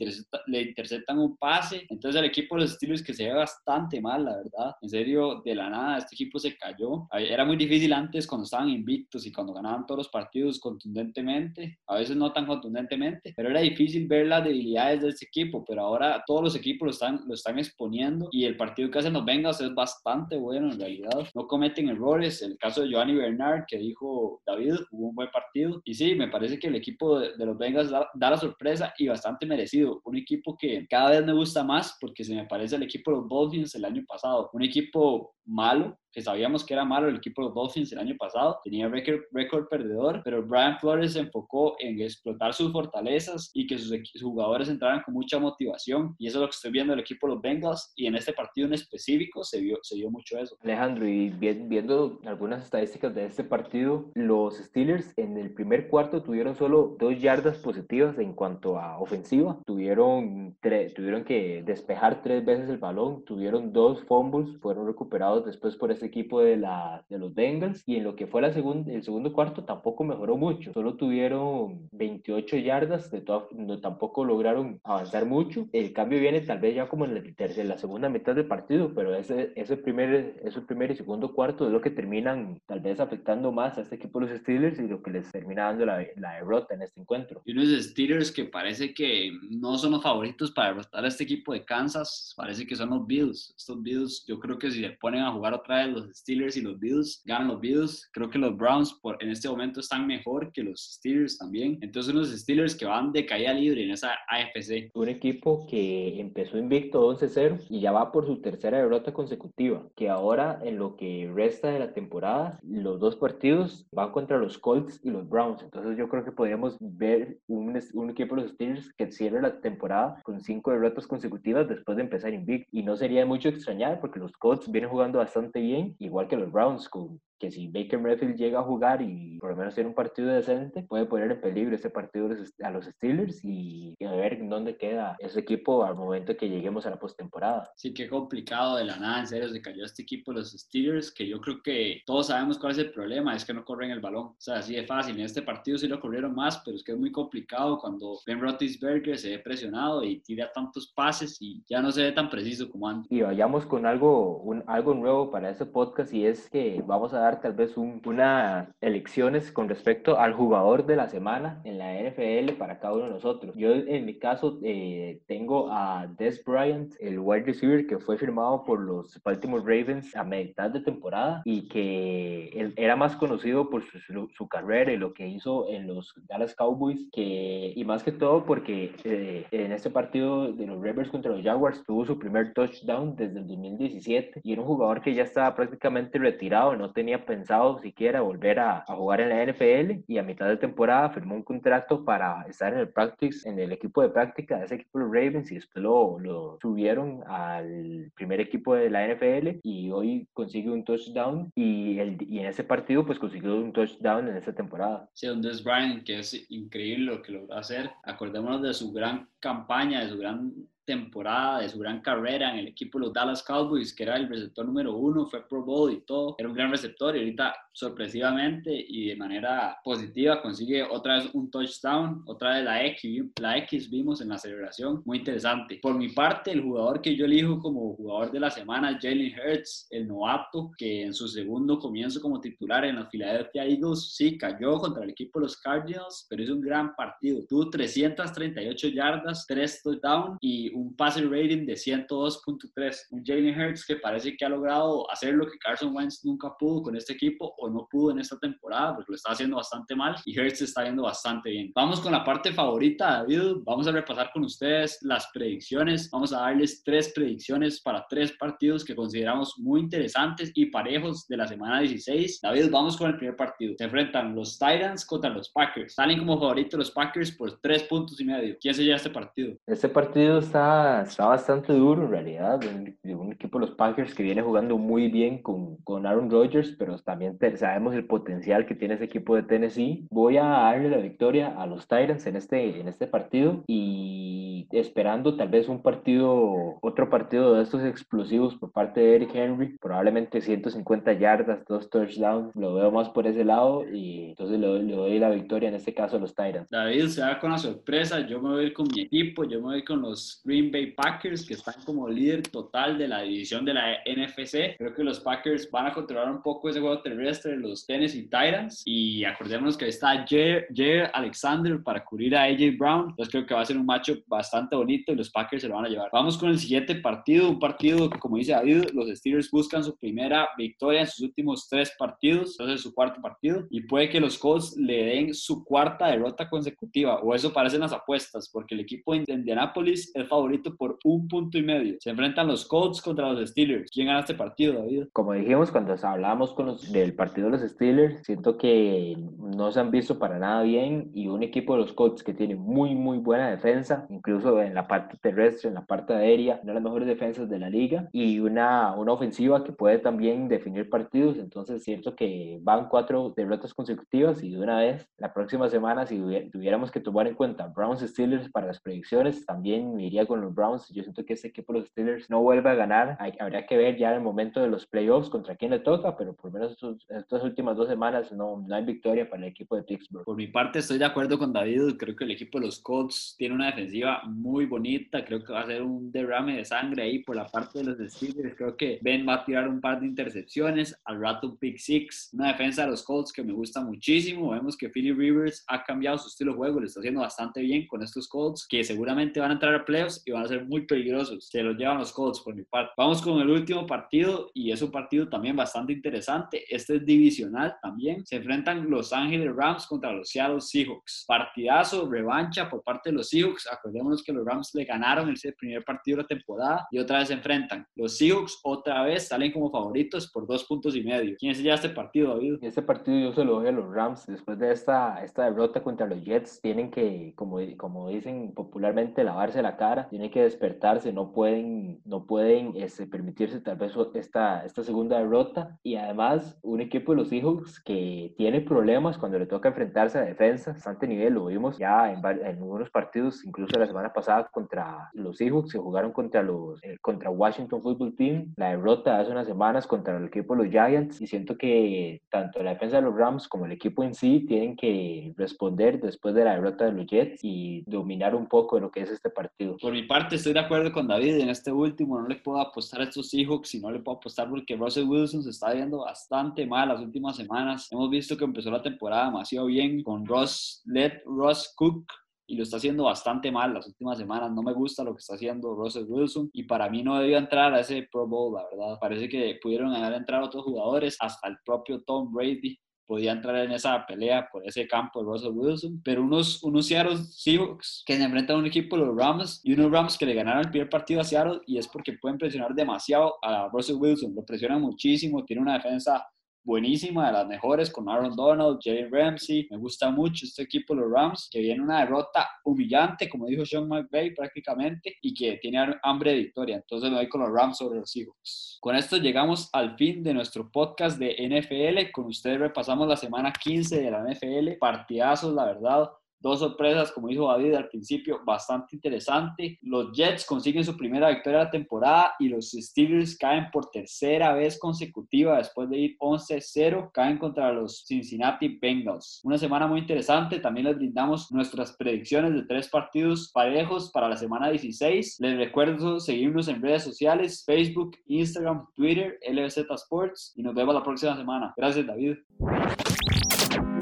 le 0.46 0.62
interceptan 0.62 1.18
un 1.18 1.31
pase, 1.36 1.86
entonces 1.88 2.18
el 2.18 2.26
equipo 2.26 2.56
de 2.56 2.62
los 2.62 2.72
Steelers 2.72 3.02
que 3.02 3.14
se 3.14 3.24
ve 3.24 3.34
bastante 3.34 4.00
mal, 4.00 4.24
la 4.24 4.36
verdad. 4.36 4.74
En 4.80 4.88
serio, 4.88 5.42
de 5.44 5.54
la 5.54 5.70
nada, 5.70 5.98
este 5.98 6.14
equipo 6.14 6.38
se 6.38 6.56
cayó. 6.56 7.06
Era 7.12 7.44
muy 7.44 7.56
difícil 7.56 7.92
antes 7.92 8.26
cuando 8.26 8.44
estaban 8.44 8.68
invictos 8.68 9.26
y 9.26 9.32
cuando 9.32 9.52
ganaban 9.52 9.86
todos 9.86 9.98
los 9.98 10.08
partidos 10.08 10.60
contundentemente, 10.60 11.78
a 11.86 11.96
veces 11.96 12.16
no 12.16 12.32
tan 12.32 12.46
contundentemente, 12.46 13.32
pero 13.36 13.50
era 13.50 13.60
difícil 13.60 14.06
ver 14.06 14.26
las 14.26 14.44
debilidades 14.44 15.02
de 15.02 15.08
este 15.10 15.26
equipo, 15.26 15.64
pero 15.64 15.82
ahora 15.82 16.22
todos 16.26 16.42
los 16.42 16.56
equipos 16.56 16.86
lo 16.86 16.90
están, 16.90 17.22
lo 17.26 17.34
están 17.34 17.58
exponiendo 17.58 18.28
y 18.30 18.44
el 18.44 18.56
partido 18.56 18.90
que 18.90 18.98
hacen 18.98 19.12
los 19.12 19.24
Bengals 19.24 19.60
es 19.60 19.74
bastante 19.74 20.36
bueno 20.36 20.72
en 20.72 20.78
realidad. 20.78 21.26
No 21.34 21.46
cometen 21.46 21.88
errores. 21.88 22.42
El 22.42 22.56
caso 22.58 22.82
de 22.82 22.88
Giovanni 22.88 23.14
Bernard, 23.14 23.64
que 23.66 23.78
dijo 23.78 24.40
David, 24.46 24.74
hubo 24.90 25.08
un 25.08 25.14
buen 25.14 25.30
partido. 25.30 25.80
Y 25.84 25.94
sí, 25.94 26.14
me 26.14 26.28
parece 26.28 26.58
que 26.58 26.68
el 26.68 26.76
equipo 26.76 27.18
de, 27.18 27.32
los 27.44 27.58
Bengals 27.58 27.90
da, 27.90 28.08
da, 28.14 28.30
la 28.30 28.36
sorpresa 28.36 28.92
y 28.98 29.08
bastante 29.08 29.46
merecido. 29.46 30.00
Un 30.04 30.16
equipo 30.16 30.56
que 30.56 30.86
cada 30.88 31.10
vez 31.10 31.21
me 31.22 31.32
gusta 31.32 31.62
más 31.64 31.96
porque 32.00 32.24
se 32.24 32.34
me 32.34 32.46
parece 32.46 32.76
al 32.76 32.82
equipo 32.82 33.10
de 33.10 33.18
los 33.18 33.28
Dolphins 33.28 33.74
el 33.74 33.84
año 33.84 34.04
pasado. 34.06 34.50
Un 34.52 34.62
equipo 34.62 35.34
malo, 35.44 35.98
que 36.12 36.22
sabíamos 36.22 36.64
que 36.64 36.74
era 36.74 36.84
malo 36.84 37.08
el 37.08 37.16
equipo 37.16 37.42
de 37.42 37.46
los 37.46 37.54
Dolphins 37.54 37.92
el 37.92 37.98
año 37.98 38.16
pasado, 38.18 38.58
tenía 38.62 38.88
récord, 38.88 39.68
perdedor, 39.68 40.20
pero 40.24 40.42
Brian 40.42 40.78
Flores 40.78 41.14
se 41.14 41.20
enfocó 41.20 41.76
en 41.78 42.00
explotar 42.00 42.52
sus 42.54 42.72
fortalezas 42.72 43.50
y 43.54 43.66
que 43.66 43.78
sus, 43.78 43.92
jugadores 44.20 44.68
entraran 44.68 45.02
con 45.02 45.14
mucha 45.14 45.38
motivación 45.38 46.14
y 46.18 46.26
eso 46.26 46.38
es 46.38 46.42
lo 46.42 46.48
que 46.48 46.54
estoy 46.54 46.70
viendo 46.70 46.92
del 46.92 47.00
equipo 47.00 47.26
de 47.26 47.34
los 47.34 47.42
Bengals 47.42 47.92
y 47.96 48.06
en 48.06 48.14
este 48.14 48.32
partido 48.32 48.66
en 48.66 48.74
específico 48.74 49.42
se 49.44 49.60
vio, 49.60 49.78
se 49.82 49.96
vio 49.96 50.10
mucho 50.10 50.38
eso. 50.38 50.56
Alejandro, 50.62 51.06
y 51.06 51.30
viendo 51.30 52.20
algunas 52.24 52.64
estadísticas 52.64 53.14
de 53.14 53.26
este 53.26 53.44
partido, 53.44 54.10
los 54.14 54.56
Steelers 54.58 55.12
en 55.16 55.36
el 55.36 55.52
primer 55.54 55.88
cuarto 55.88 56.22
tuvieron 56.22 56.54
solo 56.54 56.96
dos 56.98 57.20
yardas 57.20 57.58
positivas 57.58 58.18
en 58.18 58.34
cuanto 58.34 58.78
a 58.78 58.98
ofensiva, 58.98 59.58
tuvieron, 59.66 60.56
tuvieron 60.94 61.24
que 61.24 61.62
despejar 61.64 62.22
tres 62.22 62.44
veces 62.44 62.68
el 62.68 62.78
balón, 62.78 63.24
tuvieron 63.24 63.72
dos 63.72 64.02
fumbles, 64.04 64.58
fueron 64.60 64.86
recuperados 64.86 65.44
después 65.44 65.76
por 65.76 65.90
equipo 66.06 66.40
de, 66.40 66.56
la, 66.56 67.04
de 67.08 67.18
los 67.18 67.34
Bengals 67.34 67.82
y 67.86 67.96
en 67.96 68.04
lo 68.04 68.16
que 68.16 68.26
fue 68.26 68.42
la 68.42 68.52
segunda, 68.52 68.92
el 68.92 69.02
segundo 69.02 69.32
cuarto 69.32 69.64
tampoco 69.64 70.04
mejoró 70.04 70.36
mucho, 70.36 70.72
solo 70.72 70.94
tuvieron 70.94 71.88
28 71.92 72.56
yardas, 72.58 73.10
de 73.10 73.22
no, 73.52 73.80
tampoco 73.80 74.24
lograron 74.24 74.80
avanzar 74.84 75.26
mucho. 75.26 75.68
El 75.72 75.92
cambio 75.92 76.20
viene 76.20 76.40
tal 76.40 76.58
vez 76.58 76.74
ya 76.74 76.88
como 76.88 77.04
en 77.04 77.14
la, 77.14 77.22
tercera, 77.34 77.68
la 77.68 77.78
segunda 77.78 78.08
mitad 78.08 78.34
del 78.34 78.46
partido, 78.46 78.92
pero 78.94 79.14
ese, 79.14 79.52
ese, 79.56 79.76
primer, 79.76 80.40
ese 80.44 80.60
primer 80.60 80.90
y 80.90 80.96
segundo 80.96 81.34
cuarto 81.34 81.66
es 81.66 81.72
lo 81.72 81.80
que 81.80 81.90
terminan 81.90 82.60
tal 82.66 82.80
vez 82.80 83.00
afectando 83.00 83.52
más 83.52 83.78
a 83.78 83.82
este 83.82 83.96
equipo 83.96 84.20
de 84.20 84.26
los 84.26 84.40
Steelers 84.40 84.78
y 84.78 84.88
lo 84.88 85.02
que 85.02 85.10
les 85.10 85.30
termina 85.30 85.64
dando 85.64 85.86
la, 85.86 86.06
la 86.16 86.34
derrota 86.34 86.74
en 86.74 86.82
este 86.82 87.00
encuentro. 87.00 87.42
Y 87.44 87.52
unos 87.52 87.68
Steelers 87.84 88.32
que 88.32 88.44
parece 88.44 88.94
que 88.94 89.32
no 89.50 89.78
son 89.78 89.92
los 89.92 90.02
favoritos 90.02 90.50
para 90.50 90.68
derrotar 90.68 91.04
a 91.04 91.08
este 91.08 91.24
equipo 91.24 91.52
de 91.52 91.64
Kansas, 91.64 92.34
parece 92.36 92.66
que 92.66 92.76
son 92.76 92.90
los 92.90 93.06
Bills. 93.06 93.54
Estos 93.56 93.82
Bills, 93.82 94.24
yo 94.26 94.38
creo 94.38 94.58
que 94.58 94.70
si 94.70 94.80
se 94.80 94.90
ponen 94.90 95.22
a 95.22 95.32
jugar 95.32 95.54
otra 95.54 95.84
vez 95.84 95.91
los 95.92 96.08
Steelers 96.16 96.56
y 96.56 96.62
los 96.62 96.78
Bills, 96.78 97.22
ganan 97.24 97.48
los 97.48 97.60
Bills. 97.60 98.08
Creo 98.12 98.30
que 98.30 98.38
los 98.38 98.56
Browns 98.56 98.94
por, 98.94 99.22
en 99.22 99.30
este 99.30 99.48
momento 99.48 99.80
están 99.80 100.06
mejor 100.06 100.52
que 100.52 100.62
los 100.62 100.94
Steelers 100.94 101.38
también. 101.38 101.78
Entonces 101.80 102.12
unos 102.12 102.30
Steelers 102.30 102.74
que 102.74 102.86
van 102.86 103.12
de 103.12 103.26
caída 103.26 103.52
libre 103.52 103.84
en 103.84 103.90
esa 103.90 104.12
AFC. 104.28 104.90
Un 104.94 105.08
equipo 105.08 105.66
que 105.66 106.20
empezó 106.20 106.58
invicto 106.58 107.14
11-0 107.14 107.66
y 107.68 107.80
ya 107.80 107.92
va 107.92 108.12
por 108.12 108.26
su 108.26 108.40
tercera 108.40 108.78
derrota 108.78 109.12
consecutiva, 109.12 109.86
que 109.96 110.08
ahora 110.08 110.60
en 110.64 110.78
lo 110.78 110.96
que 110.96 111.30
resta 111.34 111.70
de 111.70 111.78
la 111.78 111.92
temporada, 111.92 112.58
los 112.62 113.00
dos 113.00 113.16
partidos 113.16 113.86
van 113.92 114.12
contra 114.12 114.38
los 114.38 114.58
Colts 114.58 115.00
y 115.02 115.10
los 115.10 115.28
Browns. 115.28 115.62
Entonces 115.62 115.96
yo 115.96 116.08
creo 116.08 116.24
que 116.24 116.32
podríamos 116.32 116.76
ver 116.80 117.38
un, 117.46 117.78
un 117.94 118.10
equipo 118.10 118.36
de 118.36 118.42
los 118.42 118.52
Steelers 118.52 118.92
que 118.94 119.10
cierre 119.10 119.42
la 119.42 119.60
temporada 119.60 120.20
con 120.22 120.40
cinco 120.40 120.70
derrotas 120.70 121.06
consecutivas 121.06 121.68
después 121.68 121.96
de 121.96 122.02
empezar 122.02 122.32
invicto. 122.32 122.68
Y 122.72 122.82
no 122.82 122.96
sería 122.96 123.26
mucho 123.26 123.48
extrañar 123.48 124.00
porque 124.00 124.18
los 124.18 124.32
Colts 124.32 124.70
vienen 124.70 124.90
jugando 124.90 125.18
bastante 125.18 125.60
bien, 125.60 125.81
igual 125.98 126.28
que 126.28 126.36
los 126.36 126.50
Browns, 126.50 126.88
con 126.88 127.20
que 127.42 127.50
si 127.50 127.66
Baker 127.66 127.98
Mayfield 127.98 128.36
llega 128.36 128.60
a 128.60 128.62
jugar 128.62 129.02
y 129.02 129.36
por 129.40 129.50
lo 129.50 129.56
menos 129.56 129.74
tiene 129.74 129.88
un 129.88 129.96
partido 129.96 130.28
decente, 130.28 130.84
puede 130.84 131.06
poner 131.06 131.32
en 131.32 131.40
peligro 131.40 131.74
ese 131.74 131.90
partido 131.90 132.30
a 132.62 132.70
los 132.70 132.84
Steelers 132.84 133.44
y, 133.44 133.96
a 134.06 134.12
ver 134.12 134.38
dónde 134.48 134.76
queda 134.76 135.16
ese 135.18 135.40
equipo 135.40 135.84
al 135.84 135.96
momento 135.96 136.36
que 136.36 136.48
lleguemos 136.48 136.86
a 136.86 136.90
la 136.90 137.00
postemporada. 137.00 137.68
Sí, 137.74 137.92
qué 137.92 138.08
complicado 138.08 138.76
de 138.76 138.84
la 138.84 138.96
nada, 138.96 139.18
en 139.18 139.26
serio, 139.26 139.48
se 139.48 139.60
cayó 139.60 139.84
este 139.84 140.02
equipo 140.02 140.32
los 140.32 140.52
Steelers, 140.52 141.10
que 141.10 141.26
yo 141.26 141.40
creo 141.40 141.60
que 141.64 142.02
todos 142.06 142.28
sabemos 142.28 142.58
cuál 142.58 142.72
es 142.72 142.78
el 142.78 142.92
problema, 142.92 143.34
es 143.34 143.44
que 143.44 143.52
no 143.52 143.64
corren 143.64 143.90
el 143.90 143.98
balón. 143.98 144.26
O 144.26 144.36
sea, 144.38 144.58
así 144.58 144.76
de 144.76 144.86
fácil. 144.86 145.16
En 145.16 145.24
este 145.24 145.42
partido 145.42 145.78
sí 145.78 145.88
lo 145.88 145.98
corrieron 145.98 146.36
más, 146.36 146.62
pero 146.64 146.76
es 146.76 146.84
que 146.84 146.92
es 146.92 146.98
muy 146.98 147.10
complicado 147.10 147.78
cuando 147.78 148.20
Ben 148.24 148.40
Roethlisberger 148.40 149.18
se 149.18 149.30
ve 149.30 149.38
presionado 149.40 150.04
y 150.04 150.20
tira 150.20 150.52
tantos 150.52 150.92
pases 150.94 151.38
y 151.40 151.64
ya 151.68 151.82
no 151.82 151.90
se 151.90 152.02
ve 152.02 152.12
tan 152.12 152.30
preciso 152.30 152.70
como 152.70 152.88
antes. 152.88 153.10
Y 153.10 153.22
vayamos 153.22 153.66
con 153.66 153.84
algo, 153.84 154.36
un, 154.38 154.62
algo 154.68 154.94
nuevo 154.94 155.32
para 155.32 155.50
este 155.50 155.66
podcast 155.66 156.14
y 156.14 156.24
es 156.24 156.48
que 156.48 156.80
vamos 156.86 157.12
a 157.12 157.18
dar 157.18 157.31
tal 157.40 157.54
vez 157.54 157.76
unas 157.76 158.68
elecciones 158.80 159.52
con 159.52 159.68
respecto 159.68 160.18
al 160.18 160.32
jugador 160.32 160.86
de 160.86 160.96
la 160.96 161.08
semana 161.08 161.60
en 161.64 161.78
la 161.78 161.94
NFL 161.94 162.52
para 162.58 162.78
cada 162.78 162.94
uno 162.94 163.04
de 163.04 163.10
nosotros. 163.10 163.54
Yo 163.56 163.72
en 163.72 164.04
mi 164.04 164.18
caso 164.18 164.58
eh, 164.62 165.20
tengo 165.26 165.70
a 165.70 166.06
Des 166.18 166.42
Bryant, 166.44 166.92
el 167.00 167.18
wide 167.18 167.44
receiver 167.44 167.86
que 167.86 167.98
fue 167.98 168.18
firmado 168.18 168.64
por 168.64 168.80
los 168.80 169.20
Baltimore 169.22 169.62
Ravens 169.62 170.14
a 170.16 170.24
mitad 170.24 170.70
de 170.70 170.80
temporada 170.80 171.42
y 171.44 171.68
que 171.68 172.48
él 172.54 172.74
era 172.76 172.96
más 172.96 173.16
conocido 173.16 173.70
por 173.70 173.82
su, 173.84 174.28
su, 174.34 174.48
carrera 174.48 174.92
y 174.92 174.96
lo 174.96 175.14
que 175.14 175.26
hizo 175.26 175.68
en 175.68 175.86
los 175.86 176.14
Dallas 176.28 176.54
Cowboys 176.54 177.08
que, 177.12 177.72
y 177.74 177.84
más 177.84 178.02
que 178.02 178.12
todo 178.12 178.44
porque 178.44 178.94
eh, 179.04 179.46
en 179.50 179.72
este 179.72 179.90
partido 179.90 180.52
de 180.52 180.66
los 180.66 180.82
Ravens 180.82 181.08
contra 181.08 181.32
los 181.32 181.42
Jaguars 181.42 181.82
tuvo 181.84 182.04
su 182.04 182.18
primer 182.18 182.52
touchdown 182.52 183.16
desde 183.16 183.38
el 183.38 183.46
2017 183.46 184.40
y 184.42 184.52
era 184.52 184.60
un 184.60 184.66
jugador 184.66 185.00
que 185.00 185.14
ya 185.14 185.22
estaba 185.22 185.54
prácticamente 185.54 186.18
retirado, 186.18 186.76
no 186.76 186.92
tenía 186.92 187.21
pensado 187.24 187.78
siquiera 187.80 188.20
volver 188.20 188.58
a, 188.58 188.84
jugar 188.86 189.20
en 189.20 189.28
la 189.30 189.44
NFL 189.44 190.04
y 190.06 190.18
a 190.18 190.22
mitad 190.22 190.48
de 190.48 190.56
temporada 190.56 191.10
firmó 191.10 191.34
un 191.34 191.42
contrato 191.42 192.04
para 192.04 192.42
estar 192.48 192.72
en 192.72 192.80
el 192.80 192.88
practice, 192.88 193.48
en 193.48 193.58
el 193.58 193.72
equipo 193.72 194.02
de 194.02 194.10
práctica 194.10 194.58
de 194.58 194.66
ese 194.66 194.74
equipo 194.76 194.98
de 194.98 195.04
Ravens 195.04 195.50
y 195.50 195.56
después 195.56 195.82
lo, 195.82 196.18
lo 196.18 196.58
subieron 196.60 197.22
al 197.26 198.12
primer 198.14 198.40
equipo 198.40 198.74
de 198.74 198.90
la 198.90 199.06
NFL 199.06 199.60
y 199.62 199.90
hoy 199.90 200.28
consigue 200.32 200.70
un 200.70 200.84
touchdown 200.84 201.50
y, 201.54 201.98
el, 201.98 202.16
y 202.20 202.38
en 202.38 202.46
ese 202.46 202.64
partido 202.64 203.04
pues 203.04 203.18
consiguió 203.18 203.56
un 203.56 203.72
touchdown 203.72 204.28
en 204.28 204.36
esta 204.36 204.52
temporada. 204.52 205.08
Sí, 205.14 205.28
un 205.28 205.42
Des 205.42 205.62
Bryant 205.62 206.04
que 206.04 206.18
es 206.18 206.46
increíble 206.50 207.06
lo 207.06 207.22
que 207.22 207.32
logró 207.32 207.54
hacer. 207.54 207.90
Acordémonos 208.04 208.62
de 208.62 208.74
su 208.74 208.92
gran 208.92 209.28
campaña, 209.40 210.02
de 210.02 210.10
su 210.10 210.18
gran 210.18 210.52
temporada, 210.84 211.60
de 211.60 211.68
su 211.68 211.78
gran 211.78 212.00
carrera 212.00 212.52
en 212.52 212.58
el 212.58 212.68
equipo 212.68 212.98
de 212.98 213.06
los 213.06 213.14
Dallas 213.14 213.42
Cowboys, 213.42 213.94
que 213.94 214.02
era 214.02 214.16
el 214.16 214.28
receptor 214.28 214.66
número 214.66 214.96
uno, 214.96 215.26
fue 215.26 215.46
Pro 215.48 215.64
Bowl 215.64 215.92
y 215.92 216.00
todo, 216.02 216.34
era 216.38 216.48
un 216.48 216.54
gran 216.54 216.70
receptor 216.70 217.16
y 217.16 217.20
ahorita 217.20 217.54
sorpresivamente 217.72 218.70
y 218.86 219.08
de 219.08 219.16
manera 219.16 219.78
positiva 219.82 220.42
consigue 220.42 220.82
otra 220.82 221.16
vez 221.16 221.30
un 221.32 221.50
touchdown, 221.50 222.22
otra 222.26 222.56
vez 222.56 222.64
la 222.64 222.84
X, 222.86 223.24
la 223.40 223.56
X 223.58 223.90
vimos 223.90 224.20
en 224.20 224.28
la 224.28 224.38
celebración, 224.38 225.02
muy 225.04 225.18
interesante. 225.18 225.78
Por 225.80 225.94
mi 225.94 226.08
parte, 226.08 226.52
el 226.52 226.62
jugador 226.62 227.00
que 227.00 227.16
yo 227.16 227.24
elijo 227.24 227.58
como 227.58 227.94
jugador 227.94 228.30
de 228.30 228.40
la 228.40 228.50
semana, 228.50 228.98
Jalen 229.00 229.32
Hurts, 229.34 229.88
el 229.90 230.06
novato, 230.06 230.70
que 230.76 231.02
en 231.02 231.14
su 231.14 231.28
segundo 231.28 231.78
comienzo 231.78 232.20
como 232.20 232.40
titular 232.40 232.84
en 232.84 232.96
los 232.96 233.08
Philadelphia 233.08 233.64
Eagles, 233.64 234.14
sí, 234.14 234.36
cayó 234.36 234.78
contra 234.78 235.04
el 235.04 235.10
equipo 235.10 235.38
de 235.38 235.44
los 235.44 235.56
Cardinals, 235.56 236.26
pero 236.28 236.42
hizo 236.42 236.54
un 236.54 236.60
gran 236.60 236.94
partido. 236.94 237.44
Tuvo 237.48 237.70
338 237.70 238.88
yardas, 238.88 239.46
3 239.46 239.82
touchdowns 239.82 240.38
y 240.40 240.71
un 240.74 240.94
passer 240.96 241.24
rating 241.30 241.66
de 241.66 241.74
102.3. 241.74 242.96
Un 243.10 243.24
Jalen 243.24 243.60
Hurts 243.60 243.86
que 243.86 243.96
parece 243.96 244.36
que 244.36 244.44
ha 244.44 244.48
logrado 244.48 245.10
hacer 245.10 245.34
lo 245.34 245.46
que 245.46 245.58
Carson 245.58 245.94
Wentz 245.94 246.24
nunca 246.24 246.52
pudo 246.58 246.82
con 246.82 246.96
este 246.96 247.12
equipo 247.12 247.54
o 247.58 247.68
no 247.68 247.86
pudo 247.90 248.12
en 248.12 248.20
esta 248.20 248.38
temporada 248.38 248.94
porque 248.94 249.12
lo 249.12 249.16
está 249.16 249.32
haciendo 249.32 249.56
bastante 249.56 249.94
mal 249.94 250.16
y 250.24 250.38
Hurts 250.38 250.62
está 250.62 250.84
yendo 250.84 251.02
bastante 251.02 251.50
bien. 251.50 251.72
Vamos 251.74 252.00
con 252.00 252.12
la 252.12 252.24
parte 252.24 252.52
favorita, 252.52 253.18
David. 253.18 253.62
Vamos 253.64 253.86
a 253.86 253.92
repasar 253.92 254.30
con 254.32 254.44
ustedes 254.44 254.98
las 255.02 255.28
predicciones. 255.32 256.10
Vamos 256.10 256.32
a 256.32 256.40
darles 256.40 256.82
tres 256.82 257.12
predicciones 257.14 257.80
para 257.80 258.06
tres 258.08 258.32
partidos 258.32 258.84
que 258.84 258.94
consideramos 258.94 259.58
muy 259.58 259.80
interesantes 259.80 260.52
y 260.54 260.66
parejos 260.66 261.26
de 261.28 261.36
la 261.36 261.46
semana 261.46 261.80
16. 261.80 262.40
David, 262.40 262.70
vamos 262.70 262.96
con 262.96 263.10
el 263.10 263.16
primer 263.16 263.36
partido. 263.36 263.74
Se 263.76 263.84
enfrentan 263.84 264.34
los 264.34 264.58
Titans 264.58 265.04
contra 265.04 265.30
los 265.30 265.50
Packers. 265.50 265.94
Salen 265.94 266.18
como 266.18 266.38
favoritos 266.38 266.78
los 266.78 266.90
Packers 266.90 267.32
por 267.32 267.60
tres 267.60 267.82
puntos 267.84 268.20
y 268.20 268.24
medio. 268.24 268.56
¿Quién 268.60 268.74
se 268.74 268.84
lleva 268.84 268.96
este 268.96 269.10
partido? 269.10 269.56
Este 269.66 269.88
partido 269.88 270.38
está 270.38 270.61
está, 270.62 271.02
está 271.02 271.26
bastante 271.26 271.72
duro 271.72 272.04
en 272.04 272.10
realidad. 272.10 272.60
De 273.02 273.14
un 273.14 273.32
equipo 273.32 273.58
de 273.58 273.66
los 273.66 273.74
Packers 273.76 274.14
que 274.14 274.22
viene 274.22 274.42
jugando 274.42 274.78
muy 274.78 275.10
bien 275.10 275.42
con, 275.42 275.76
con 275.78 276.06
Aaron 276.06 276.30
Rodgers, 276.30 276.74
pero 276.78 276.98
también 276.98 277.38
sabemos 277.56 277.94
el 277.94 278.06
potencial 278.06 278.66
que 278.66 278.74
tiene 278.74 278.94
ese 278.94 279.04
equipo 279.04 279.34
de 279.34 279.42
Tennessee. 279.42 280.06
Voy 280.10 280.36
a 280.36 280.44
darle 280.44 280.90
la 280.90 280.98
victoria 280.98 281.54
a 281.60 281.66
los 281.66 281.88
Titans 281.88 282.26
en 282.26 282.36
este, 282.36 282.80
en 282.80 282.88
este 282.88 283.06
partido 283.06 283.64
y 283.66 284.41
esperando 284.70 285.36
tal 285.36 285.48
vez 285.48 285.68
un 285.68 285.82
partido, 285.82 286.78
otro 286.80 287.10
partido 287.10 287.54
de 287.54 287.62
estos 287.62 287.82
explosivos 287.84 288.54
por 288.56 288.72
parte 288.72 289.00
de 289.00 289.16
Eric 289.16 289.34
Henry, 289.34 289.78
probablemente 289.78 290.40
150 290.40 291.12
yardas, 291.14 291.64
dos 291.66 291.90
touchdowns, 291.90 292.54
lo 292.54 292.74
veo 292.74 292.90
más 292.90 293.08
por 293.10 293.26
ese 293.26 293.44
lado 293.44 293.84
y 293.92 294.30
entonces 294.30 294.58
le, 294.58 294.82
le 294.82 294.94
doy 294.94 295.18
la 295.18 295.30
victoria 295.30 295.68
en 295.68 295.74
este 295.74 295.92
caso 295.94 296.16
a 296.16 296.20
los 296.20 296.34
Titans. 296.34 296.68
David 296.70 297.08
se 297.08 297.22
va 297.22 297.38
con 297.38 297.50
la 297.50 297.58
sorpresa, 297.58 298.20
yo 298.26 298.40
me 298.40 298.50
voy 298.50 298.64
a 298.64 298.66
ir 298.66 298.72
con 298.72 298.86
mi 298.94 299.02
equipo, 299.02 299.44
yo 299.44 299.58
me 299.58 299.66
voy 299.66 299.84
con 299.84 300.02
los 300.02 300.40
Green 300.44 300.70
Bay 300.70 300.92
Packers 300.92 301.46
que 301.46 301.54
están 301.54 301.74
como 301.84 302.08
líder 302.08 302.42
total 302.42 302.98
de 302.98 303.08
la 303.08 303.22
división 303.22 303.64
de 303.64 303.74
la 303.74 303.98
NFC. 304.06 304.76
Creo 304.78 304.94
que 304.94 305.04
los 305.04 305.20
Packers 305.20 305.70
van 305.70 305.86
a 305.86 305.92
controlar 305.92 306.30
un 306.30 306.42
poco 306.42 306.68
ese 306.68 306.80
juego 306.80 307.00
terrestre 307.00 307.56
los 307.56 307.86
Tennessee 307.86 308.22
Titans 308.22 308.82
y 308.84 309.24
acordémonos 309.24 309.76
que 309.76 309.84
ahí 309.86 309.90
está 309.90 310.24
Jair 310.26 311.10
Alexander 311.12 311.82
para 311.82 312.04
cubrir 312.04 312.36
a 312.36 312.44
AJ 312.44 312.76
Brown, 312.78 313.10
entonces 313.10 313.30
creo 313.30 313.46
que 313.46 313.54
va 313.54 313.62
a 313.62 313.66
ser 313.66 313.76
un 313.76 313.86
macho 313.86 314.14
bastante 314.26 314.51
bonito 314.76 315.12
y 315.12 315.16
los 315.16 315.30
Packers 315.30 315.62
se 315.62 315.68
lo 315.68 315.74
van 315.74 315.86
a 315.86 315.88
llevar. 315.88 316.08
Vamos 316.12 316.38
con 316.38 316.50
el 316.50 316.58
siguiente 316.58 316.94
partido, 316.96 317.48
un 317.48 317.58
partido 317.58 318.08
que 318.10 318.18
como 318.18 318.36
dice 318.36 318.52
David, 318.52 318.90
los 318.92 319.08
Steelers 319.08 319.50
buscan 319.50 319.82
su 319.82 319.96
primera 319.96 320.48
victoria 320.56 321.00
en 321.00 321.06
sus 321.06 321.20
últimos 321.20 321.68
tres 321.68 321.92
partidos, 321.98 322.56
entonces 322.58 322.82
su 322.82 322.94
cuarto 322.94 323.20
partido 323.20 323.66
y 323.70 323.82
puede 323.82 324.08
que 324.08 324.20
los 324.20 324.38
Colts 324.38 324.76
le 324.76 325.04
den 325.04 325.34
su 325.34 325.64
cuarta 325.64 326.08
derrota 326.08 326.48
consecutiva 326.48 327.20
o 327.20 327.34
eso 327.34 327.52
parecen 327.52 327.80
las 327.80 327.92
apuestas 327.92 328.48
porque 328.52 328.74
el 328.74 328.80
equipo 328.80 329.12
de 329.12 329.24
Indianapolis 329.26 330.12
es 330.14 330.28
favorito 330.28 330.76
por 330.76 330.98
un 331.04 331.28
punto 331.28 331.58
y 331.58 331.62
medio. 331.62 331.96
Se 332.00 332.10
enfrentan 332.10 332.46
los 332.46 332.66
Colts 332.66 333.00
contra 333.00 333.32
los 333.32 333.48
Steelers. 333.50 333.90
¿Quién 333.90 334.06
gana 334.06 334.20
este 334.20 334.34
partido, 334.34 334.74
David? 334.74 335.04
Como 335.12 335.32
dijimos 335.32 335.70
cuando 335.70 335.94
hablábamos 336.02 336.52
con 336.52 336.66
los, 336.66 336.92
del 336.92 337.14
partido 337.14 337.50
de 337.50 337.58
los 337.58 337.70
Steelers, 337.70 338.24
siento 338.24 338.56
que 338.56 339.16
no 339.38 339.70
se 339.72 339.80
han 339.80 339.90
visto 339.90 340.18
para 340.18 340.38
nada 340.38 340.62
bien 340.62 341.10
y 341.14 341.28
un 341.28 341.42
equipo 341.42 341.74
de 341.74 341.80
los 341.80 341.92
Colts 341.92 342.22
que 342.22 342.34
tiene 342.34 342.54
muy, 342.56 342.94
muy 342.94 343.18
buena 343.18 343.50
defensa, 343.50 344.06
incluso 344.10 344.41
en 344.44 344.74
la 344.74 344.86
parte 344.86 345.16
terrestre, 345.18 345.68
en 345.68 345.74
la 345.74 345.84
parte 345.84 346.14
aérea, 346.14 346.60
una 346.62 346.72
de 346.72 346.74
las 346.74 346.82
mejores 346.82 347.08
defensas 347.08 347.48
de 347.48 347.58
la 347.58 347.70
liga 347.70 348.08
y 348.12 348.38
una, 348.40 348.94
una 348.94 349.12
ofensiva 349.12 349.64
que 349.64 349.72
puede 349.72 349.98
también 349.98 350.48
definir 350.48 350.88
partidos. 350.90 351.38
Entonces, 351.38 351.82
siento 351.82 352.14
que 352.14 352.58
van 352.62 352.88
cuatro 352.88 353.32
derrotas 353.36 353.74
consecutivas 353.74 354.42
y 354.42 354.50
de 354.50 354.58
una 354.58 354.78
vez, 354.78 355.08
la 355.18 355.32
próxima 355.32 355.68
semana, 355.68 356.06
si 356.06 356.18
tuviéramos 356.50 356.90
que 356.90 357.00
tomar 357.00 357.26
en 357.26 357.34
cuenta 357.34 357.68
Browns 357.68 358.00
Steelers 358.00 358.50
para 358.50 358.66
las 358.66 358.80
predicciones, 358.80 359.46
también 359.46 359.94
me 359.94 360.06
iría 360.06 360.26
con 360.26 360.40
los 360.40 360.54
Browns. 360.54 360.88
Yo 360.88 361.02
siento 361.02 361.24
que 361.24 361.34
ese 361.34 361.48
equipo 361.48 361.72
de 361.72 361.80
los 361.80 361.88
Steelers 361.88 362.28
no 362.30 362.40
vuelve 362.40 362.70
a 362.70 362.74
ganar. 362.74 363.16
Hay, 363.20 363.32
habría 363.38 363.66
que 363.66 363.76
ver 363.76 363.96
ya 363.96 364.10
en 364.10 364.16
el 364.16 364.22
momento 364.22 364.60
de 364.60 364.68
los 364.68 364.86
playoffs 364.86 365.30
contra 365.30 365.56
quién 365.56 365.70
le 365.70 365.78
toca, 365.78 366.16
pero 366.16 366.34
por 366.34 366.52
lo 366.52 366.58
menos 366.58 366.76
estas 367.08 367.42
últimas 367.42 367.76
dos 367.76 367.88
semanas 367.88 368.32
no, 368.32 368.64
no 368.66 368.74
hay 368.74 368.84
victoria 368.84 369.28
para 369.28 369.42
el 369.42 369.48
equipo 369.48 369.76
de 369.76 369.82
Pittsburgh. 369.82 370.24
Por 370.24 370.36
mi 370.36 370.48
parte, 370.48 370.78
estoy 370.78 370.98
de 370.98 371.04
acuerdo 371.04 371.38
con 371.38 371.52
David. 371.52 371.96
Creo 371.98 372.16
que 372.16 372.24
el 372.24 372.30
equipo 372.32 372.58
de 372.58 372.66
los 372.66 372.80
Colts 372.80 373.34
tiene 373.38 373.54
una 373.54 373.66
defensiva 373.66 374.22
muy 374.34 374.66
bonita. 374.66 375.24
Creo 375.24 375.42
que 375.42 375.52
va 375.52 375.60
a 375.60 375.66
ser 375.66 375.82
un 375.82 376.10
derrame 376.10 376.56
de 376.56 376.64
sangre 376.64 377.02
ahí 377.02 377.18
por 377.20 377.36
la 377.36 377.46
parte 377.46 377.78
de 377.78 377.84
los 377.84 378.12
Steelers. 378.12 378.56
Creo 378.56 378.76
que 378.76 378.98
Ben 379.02 379.26
va 379.26 379.34
a 379.34 379.44
tirar 379.44 379.68
un 379.68 379.80
par 379.80 380.00
de 380.00 380.06
intercepciones, 380.06 380.98
al 381.04 381.20
rato 381.20 381.48
un 381.48 381.56
pick 381.56 381.78
six. 381.78 382.30
Una 382.32 382.48
defensa 382.48 382.84
de 382.84 382.90
los 382.90 383.02
Colts 383.02 383.32
que 383.32 383.42
me 383.42 383.52
gusta 383.52 383.80
muchísimo. 383.80 384.50
Vemos 384.50 384.76
que 384.76 384.88
Philly 384.88 385.12
Rivers 385.12 385.64
ha 385.68 385.82
cambiado 385.84 386.18
su 386.18 386.28
estilo 386.28 386.52
de 386.52 386.58
juego, 386.58 386.80
le 386.80 386.86
está 386.86 387.00
haciendo 387.00 387.20
bastante 387.20 387.60
bien 387.60 387.86
con 387.86 388.02
estos 388.02 388.28
Colts, 388.28 388.66
que 388.68 388.84
seguramente 388.84 389.40
van 389.40 389.50
a 389.50 389.54
entrar 389.54 389.74
a 389.74 389.84
playoffs 389.84 390.22
y 390.24 390.32
van 390.32 390.44
a 390.44 390.48
ser 390.48 390.64
muy 390.64 390.86
peligrosos. 390.86 391.48
Se 391.48 391.62
los 391.62 391.76
llevan 391.76 391.98
los 391.98 392.12
Colts 392.12 392.40
por 392.40 392.54
mi 392.54 392.62
parte. 392.62 392.92
Vamos 392.96 393.22
con 393.22 393.40
el 393.40 393.50
último 393.50 393.86
partido 393.86 394.50
y 394.54 394.70
es 394.70 394.82
un 394.82 394.90
partido 394.90 395.28
también 395.28 395.56
bastante 395.56 395.92
interesante. 395.92 396.64
Este 396.68 396.96
es 396.96 397.06
divisional 397.06 397.76
también. 397.82 398.24
Se 398.26 398.36
enfrentan 398.36 398.88
Los 398.88 399.12
Ángeles 399.12 399.54
Rams 399.54 399.86
contra 399.86 400.12
los 400.12 400.28
Seattle 400.28 400.60
Seahawks. 400.60 401.24
Partidazo, 401.26 402.08
revancha 402.08 402.68
por 402.68 402.82
parte 402.82 403.10
de 403.10 403.16
los 403.16 403.28
Seahawks. 403.28 403.68
Acordémonos 403.70 404.21
que 404.24 404.32
los 404.32 404.44
Rams 404.44 404.74
le 404.74 404.84
ganaron 404.84 405.28
el 405.28 405.36
primer 405.54 405.84
partido 405.84 406.16
de 406.16 406.22
la 406.22 406.28
temporada 406.28 406.86
y 406.90 406.98
otra 406.98 407.18
vez 407.18 407.28
se 407.28 407.34
enfrentan. 407.34 407.86
Los 407.94 408.16
Seahawks 408.18 408.60
otra 408.62 409.02
vez 409.04 409.28
salen 409.28 409.52
como 409.52 409.70
favoritos 409.70 410.30
por 410.30 410.46
dos 410.46 410.64
puntos 410.64 410.96
y 410.96 411.02
medio. 411.02 411.36
¿Quién 411.38 411.54
se 411.54 411.62
lleva 411.62 411.76
este 411.76 411.88
partido, 411.88 412.34
David? 412.34 412.58
Este 412.62 412.82
partido 412.82 413.18
yo 413.18 413.32
se 413.32 413.44
lo 413.44 413.54
doy 413.54 413.68
a 413.68 413.72
los 413.72 413.92
Rams. 413.92 414.26
Después 414.26 414.58
de 414.58 414.72
esta, 414.72 415.22
esta 415.24 415.44
derrota 415.44 415.82
contra 415.82 416.06
los 416.06 416.22
Jets, 416.24 416.60
tienen 416.60 416.90
que, 416.90 417.32
como, 417.36 417.58
como 417.76 418.08
dicen 418.08 418.52
popularmente, 418.54 419.24
lavarse 419.24 419.62
la 419.62 419.76
cara. 419.76 420.08
Tienen 420.08 420.30
que 420.30 420.42
despertarse. 420.42 421.12
No 421.12 421.32
pueden, 421.32 422.00
no 422.04 422.26
pueden 422.26 422.72
este, 422.76 423.06
permitirse 423.06 423.60
tal 423.60 423.76
vez 423.76 423.92
esta, 424.14 424.64
esta 424.64 424.82
segunda 424.82 425.18
derrota. 425.18 425.78
Y 425.82 425.96
además, 425.96 426.58
un 426.62 426.80
equipo 426.80 427.12
de 427.12 427.18
los 427.18 427.28
Seahawks 427.28 427.80
que 427.80 428.34
tiene 428.36 428.60
problemas 428.60 429.18
cuando 429.18 429.38
le 429.38 429.46
toca 429.46 429.68
enfrentarse 429.68 430.18
a 430.18 430.22
defensa, 430.22 430.72
bastante 430.72 431.06
nivel. 431.06 431.34
Lo 431.34 431.46
vimos 431.46 431.78
ya 431.78 432.12
en, 432.12 432.18
en 432.24 432.46
algunos 432.46 432.90
partidos, 432.90 433.44
incluso 433.44 433.78
la 433.78 433.86
semana 433.86 434.11
pasada 434.12 434.48
contra 434.52 435.10
los 435.14 435.36
Seahawks, 435.36 435.72
que 435.72 435.78
jugaron 435.78 436.12
contra, 436.12 436.42
los, 436.42 436.82
eh, 436.82 436.98
contra 437.00 437.30
Washington 437.30 437.82
Football 437.82 438.16
Team. 438.16 438.54
La 438.56 438.70
derrota 438.70 439.18
hace 439.18 439.30
unas 439.30 439.46
semanas 439.46 439.86
contra 439.86 440.16
el 440.16 440.26
equipo 440.26 440.54
de 440.54 440.64
los 440.64 440.72
Giants. 440.72 441.20
Y 441.20 441.26
siento 441.26 441.56
que 441.56 442.22
tanto 442.30 442.62
la 442.62 442.70
defensa 442.70 442.96
de 442.96 443.02
los 443.02 443.16
Rams 443.16 443.48
como 443.48 443.66
el 443.66 443.72
equipo 443.72 444.02
en 444.04 444.14
sí 444.14 444.44
tienen 444.46 444.76
que 444.76 445.32
responder 445.36 446.00
después 446.00 446.34
de 446.34 446.44
la 446.44 446.54
derrota 446.54 446.84
de 446.84 446.92
los 446.92 447.06
Jets 447.06 447.40
y 447.42 447.82
dominar 447.86 448.34
un 448.34 448.46
poco 448.46 448.76
de 448.76 448.82
lo 448.82 448.90
que 448.90 449.00
es 449.00 449.10
este 449.10 449.30
partido. 449.30 449.76
Por 449.80 449.92
mi 449.92 450.04
parte, 450.04 450.36
estoy 450.36 450.52
de 450.52 450.60
acuerdo 450.60 450.92
con 450.92 451.08
David 451.08 451.38
en 451.38 451.48
este 451.48 451.72
último. 451.72 452.20
No 452.20 452.28
le 452.28 452.36
puedo 452.36 452.60
apostar 452.60 453.00
a 453.00 453.04
estos 453.04 453.30
Seahawks 453.30 453.74
y 453.74 453.80
no 453.80 453.90
le 453.90 454.00
puedo 454.00 454.18
apostar 454.18 454.48
porque 454.48 454.76
Russell 454.76 455.08
Wilson 455.08 455.42
se 455.42 455.50
está 455.50 455.72
viendo 455.72 455.98
bastante 455.98 456.66
mal 456.66 456.88
las 456.88 457.00
últimas 457.00 457.36
semanas. 457.36 457.88
Hemos 457.90 458.10
visto 458.10 458.36
que 458.36 458.44
empezó 458.44 458.70
la 458.70 458.82
temporada 458.82 459.26
demasiado 459.26 459.66
bien 459.66 460.02
con 460.02 460.26
Ross, 460.26 460.82
Led 460.86 461.12
Ross 461.24 461.72
Cook 461.76 462.04
y 462.52 462.56
lo 462.56 462.64
está 462.64 462.76
haciendo 462.76 463.04
bastante 463.04 463.50
mal 463.50 463.72
las 463.72 463.86
últimas 463.86 464.18
semanas. 464.18 464.52
No 464.52 464.62
me 464.62 464.74
gusta 464.74 465.02
lo 465.02 465.14
que 465.14 465.20
está 465.20 465.36
haciendo 465.36 465.74
Russell 465.74 466.04
Wilson 466.06 466.50
y 466.52 466.64
para 466.64 466.90
mí 466.90 467.02
no 467.02 467.18
debió 467.18 467.38
entrar 467.38 467.72
a 467.72 467.80
ese 467.80 468.06
Pro 468.12 468.26
Bowl, 468.26 468.54
la 468.54 468.64
verdad. 468.70 468.98
Parece 469.00 469.26
que 469.26 469.58
pudieron 469.62 469.94
haber 469.94 470.18
entrado 470.18 470.44
otros 470.44 470.62
jugadores, 470.62 471.16
hasta 471.18 471.48
el 471.48 471.56
propio 471.64 472.02
Tom 472.02 472.30
Brady 472.30 472.78
podía 473.06 473.32
entrar 473.32 473.56
en 473.56 473.72
esa 473.72 474.04
pelea 474.04 474.46
por 474.52 474.68
ese 474.68 474.86
campo 474.86 475.20
de 475.20 475.30
Russell 475.30 475.52
Wilson, 475.54 476.02
pero 476.04 476.22
unos, 476.22 476.62
unos 476.62 476.86
Seattle 476.86 477.16
Seahawks 477.16 478.02
que 478.04 478.18
se 478.18 478.22
enfrentan 478.22 478.56
a 478.56 478.58
un 478.58 478.66
equipo 478.66 478.98
los 478.98 479.16
Rams 479.16 479.62
y 479.64 479.72
unos 479.72 479.90
Rams 479.90 480.18
que 480.18 480.26
le 480.26 480.34
ganaron 480.34 480.60
el 480.60 480.70
primer 480.70 480.90
partido 480.90 481.22
a 481.22 481.24
Seattle 481.24 481.60
y 481.66 481.78
es 481.78 481.88
porque 481.88 482.18
pueden 482.20 482.36
presionar 482.36 482.74
demasiado 482.74 483.32
a 483.42 483.70
Russell 483.72 483.96
Wilson, 483.96 484.34
lo 484.34 484.44
presionan 484.44 484.82
muchísimo, 484.82 485.42
tiene 485.46 485.62
una 485.62 485.72
defensa 485.72 486.22
buenísima, 486.64 487.26
de 487.26 487.32
las 487.32 487.46
mejores, 487.46 487.90
con 487.90 488.08
Aaron 488.08 488.34
Donald, 488.36 488.78
Jay 488.82 489.04
Ramsey. 489.04 489.68
Me 489.70 489.76
gusta 489.76 490.10
mucho 490.10 490.46
este 490.46 490.62
equipo, 490.62 490.94
los 490.94 491.10
Rams, 491.10 491.48
que 491.50 491.60
viene 491.60 491.82
una 491.82 492.00
derrota 492.00 492.48
humillante, 492.64 493.28
como 493.28 493.46
dijo 493.46 493.64
Sean 493.64 493.88
McVay 493.88 494.34
prácticamente, 494.34 495.16
y 495.22 495.34
que 495.34 495.58
tiene 495.58 495.96
hambre 496.02 496.32
de 496.32 496.38
victoria. 496.38 496.76
Entonces 496.76 497.10
me 497.10 497.16
voy 497.16 497.28
con 497.28 497.40
los 497.42 497.50
Rams 497.50 497.78
sobre 497.78 497.98
los 497.98 498.10
Seahawks. 498.10 498.78
Con 498.80 498.96
esto 498.96 499.16
llegamos 499.16 499.68
al 499.72 499.96
fin 499.96 500.22
de 500.22 500.34
nuestro 500.34 500.70
podcast 500.70 501.18
de 501.18 501.36
NFL. 501.38 502.10
Con 502.12 502.26
ustedes 502.26 502.58
repasamos 502.58 503.08
la 503.08 503.16
semana 503.16 503.52
15 503.52 504.00
de 504.00 504.10
la 504.10 504.24
NFL. 504.24 504.78
Partidazos, 504.78 505.54
la 505.54 505.66
verdad 505.66 506.10
Dos 506.42 506.58
sorpresas, 506.58 507.12
como 507.12 507.28
dijo 507.28 507.46
David 507.46 507.74
al 507.74 507.88
principio, 507.88 508.40
bastante 508.44 508.96
interesante. 508.96 509.78
Los 509.80 510.10
Jets 510.12 510.44
consiguen 510.44 510.84
su 510.84 510.96
primera 510.96 511.28
victoria 511.28 511.60
de 511.60 511.64
la 511.66 511.70
temporada 511.70 512.34
y 512.40 512.48
los 512.48 512.72
Steelers 512.72 513.38
caen 513.38 513.70
por 513.70 513.90
tercera 513.90 514.52
vez 514.52 514.76
consecutiva 514.76 515.58
después 515.58 515.88
de 515.88 515.98
ir 515.98 516.16
11-0, 516.18 517.12
caen 517.12 517.38
contra 517.38 517.72
los 517.72 518.04
Cincinnati 518.04 518.76
Bengals. 518.80 519.40
Una 519.44 519.56
semana 519.56 519.86
muy 519.86 520.00
interesante, 520.00 520.58
también 520.58 520.86
les 520.86 520.96
brindamos 520.96 521.52
nuestras 521.52 521.92
predicciones 521.92 522.54
de 522.54 522.64
tres 522.64 522.88
partidos 522.88 523.52
parejos 523.54 524.10
para 524.10 524.28
la 524.28 524.36
semana 524.36 524.68
16. 524.70 525.36
Les 525.38 525.56
recuerdo 525.56 526.18
seguirnos 526.18 526.66
en 526.66 526.82
redes 526.82 527.04
sociales, 527.04 527.62
Facebook, 527.64 528.16
Instagram, 528.26 528.86
Twitter, 528.96 529.38
LBZ 529.48 529.88
Sports 529.90 530.54
y 530.56 530.62
nos 530.64 530.74
vemos 530.74 530.92
la 530.92 531.04
próxima 531.04 531.36
semana. 531.36 531.72
Gracias 531.76 532.04
David. 532.04 532.38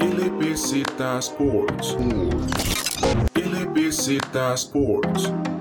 LBZ 0.01 1.21
Sports. 1.21 1.93
LBZ 3.35 4.57
Sports. 4.57 5.60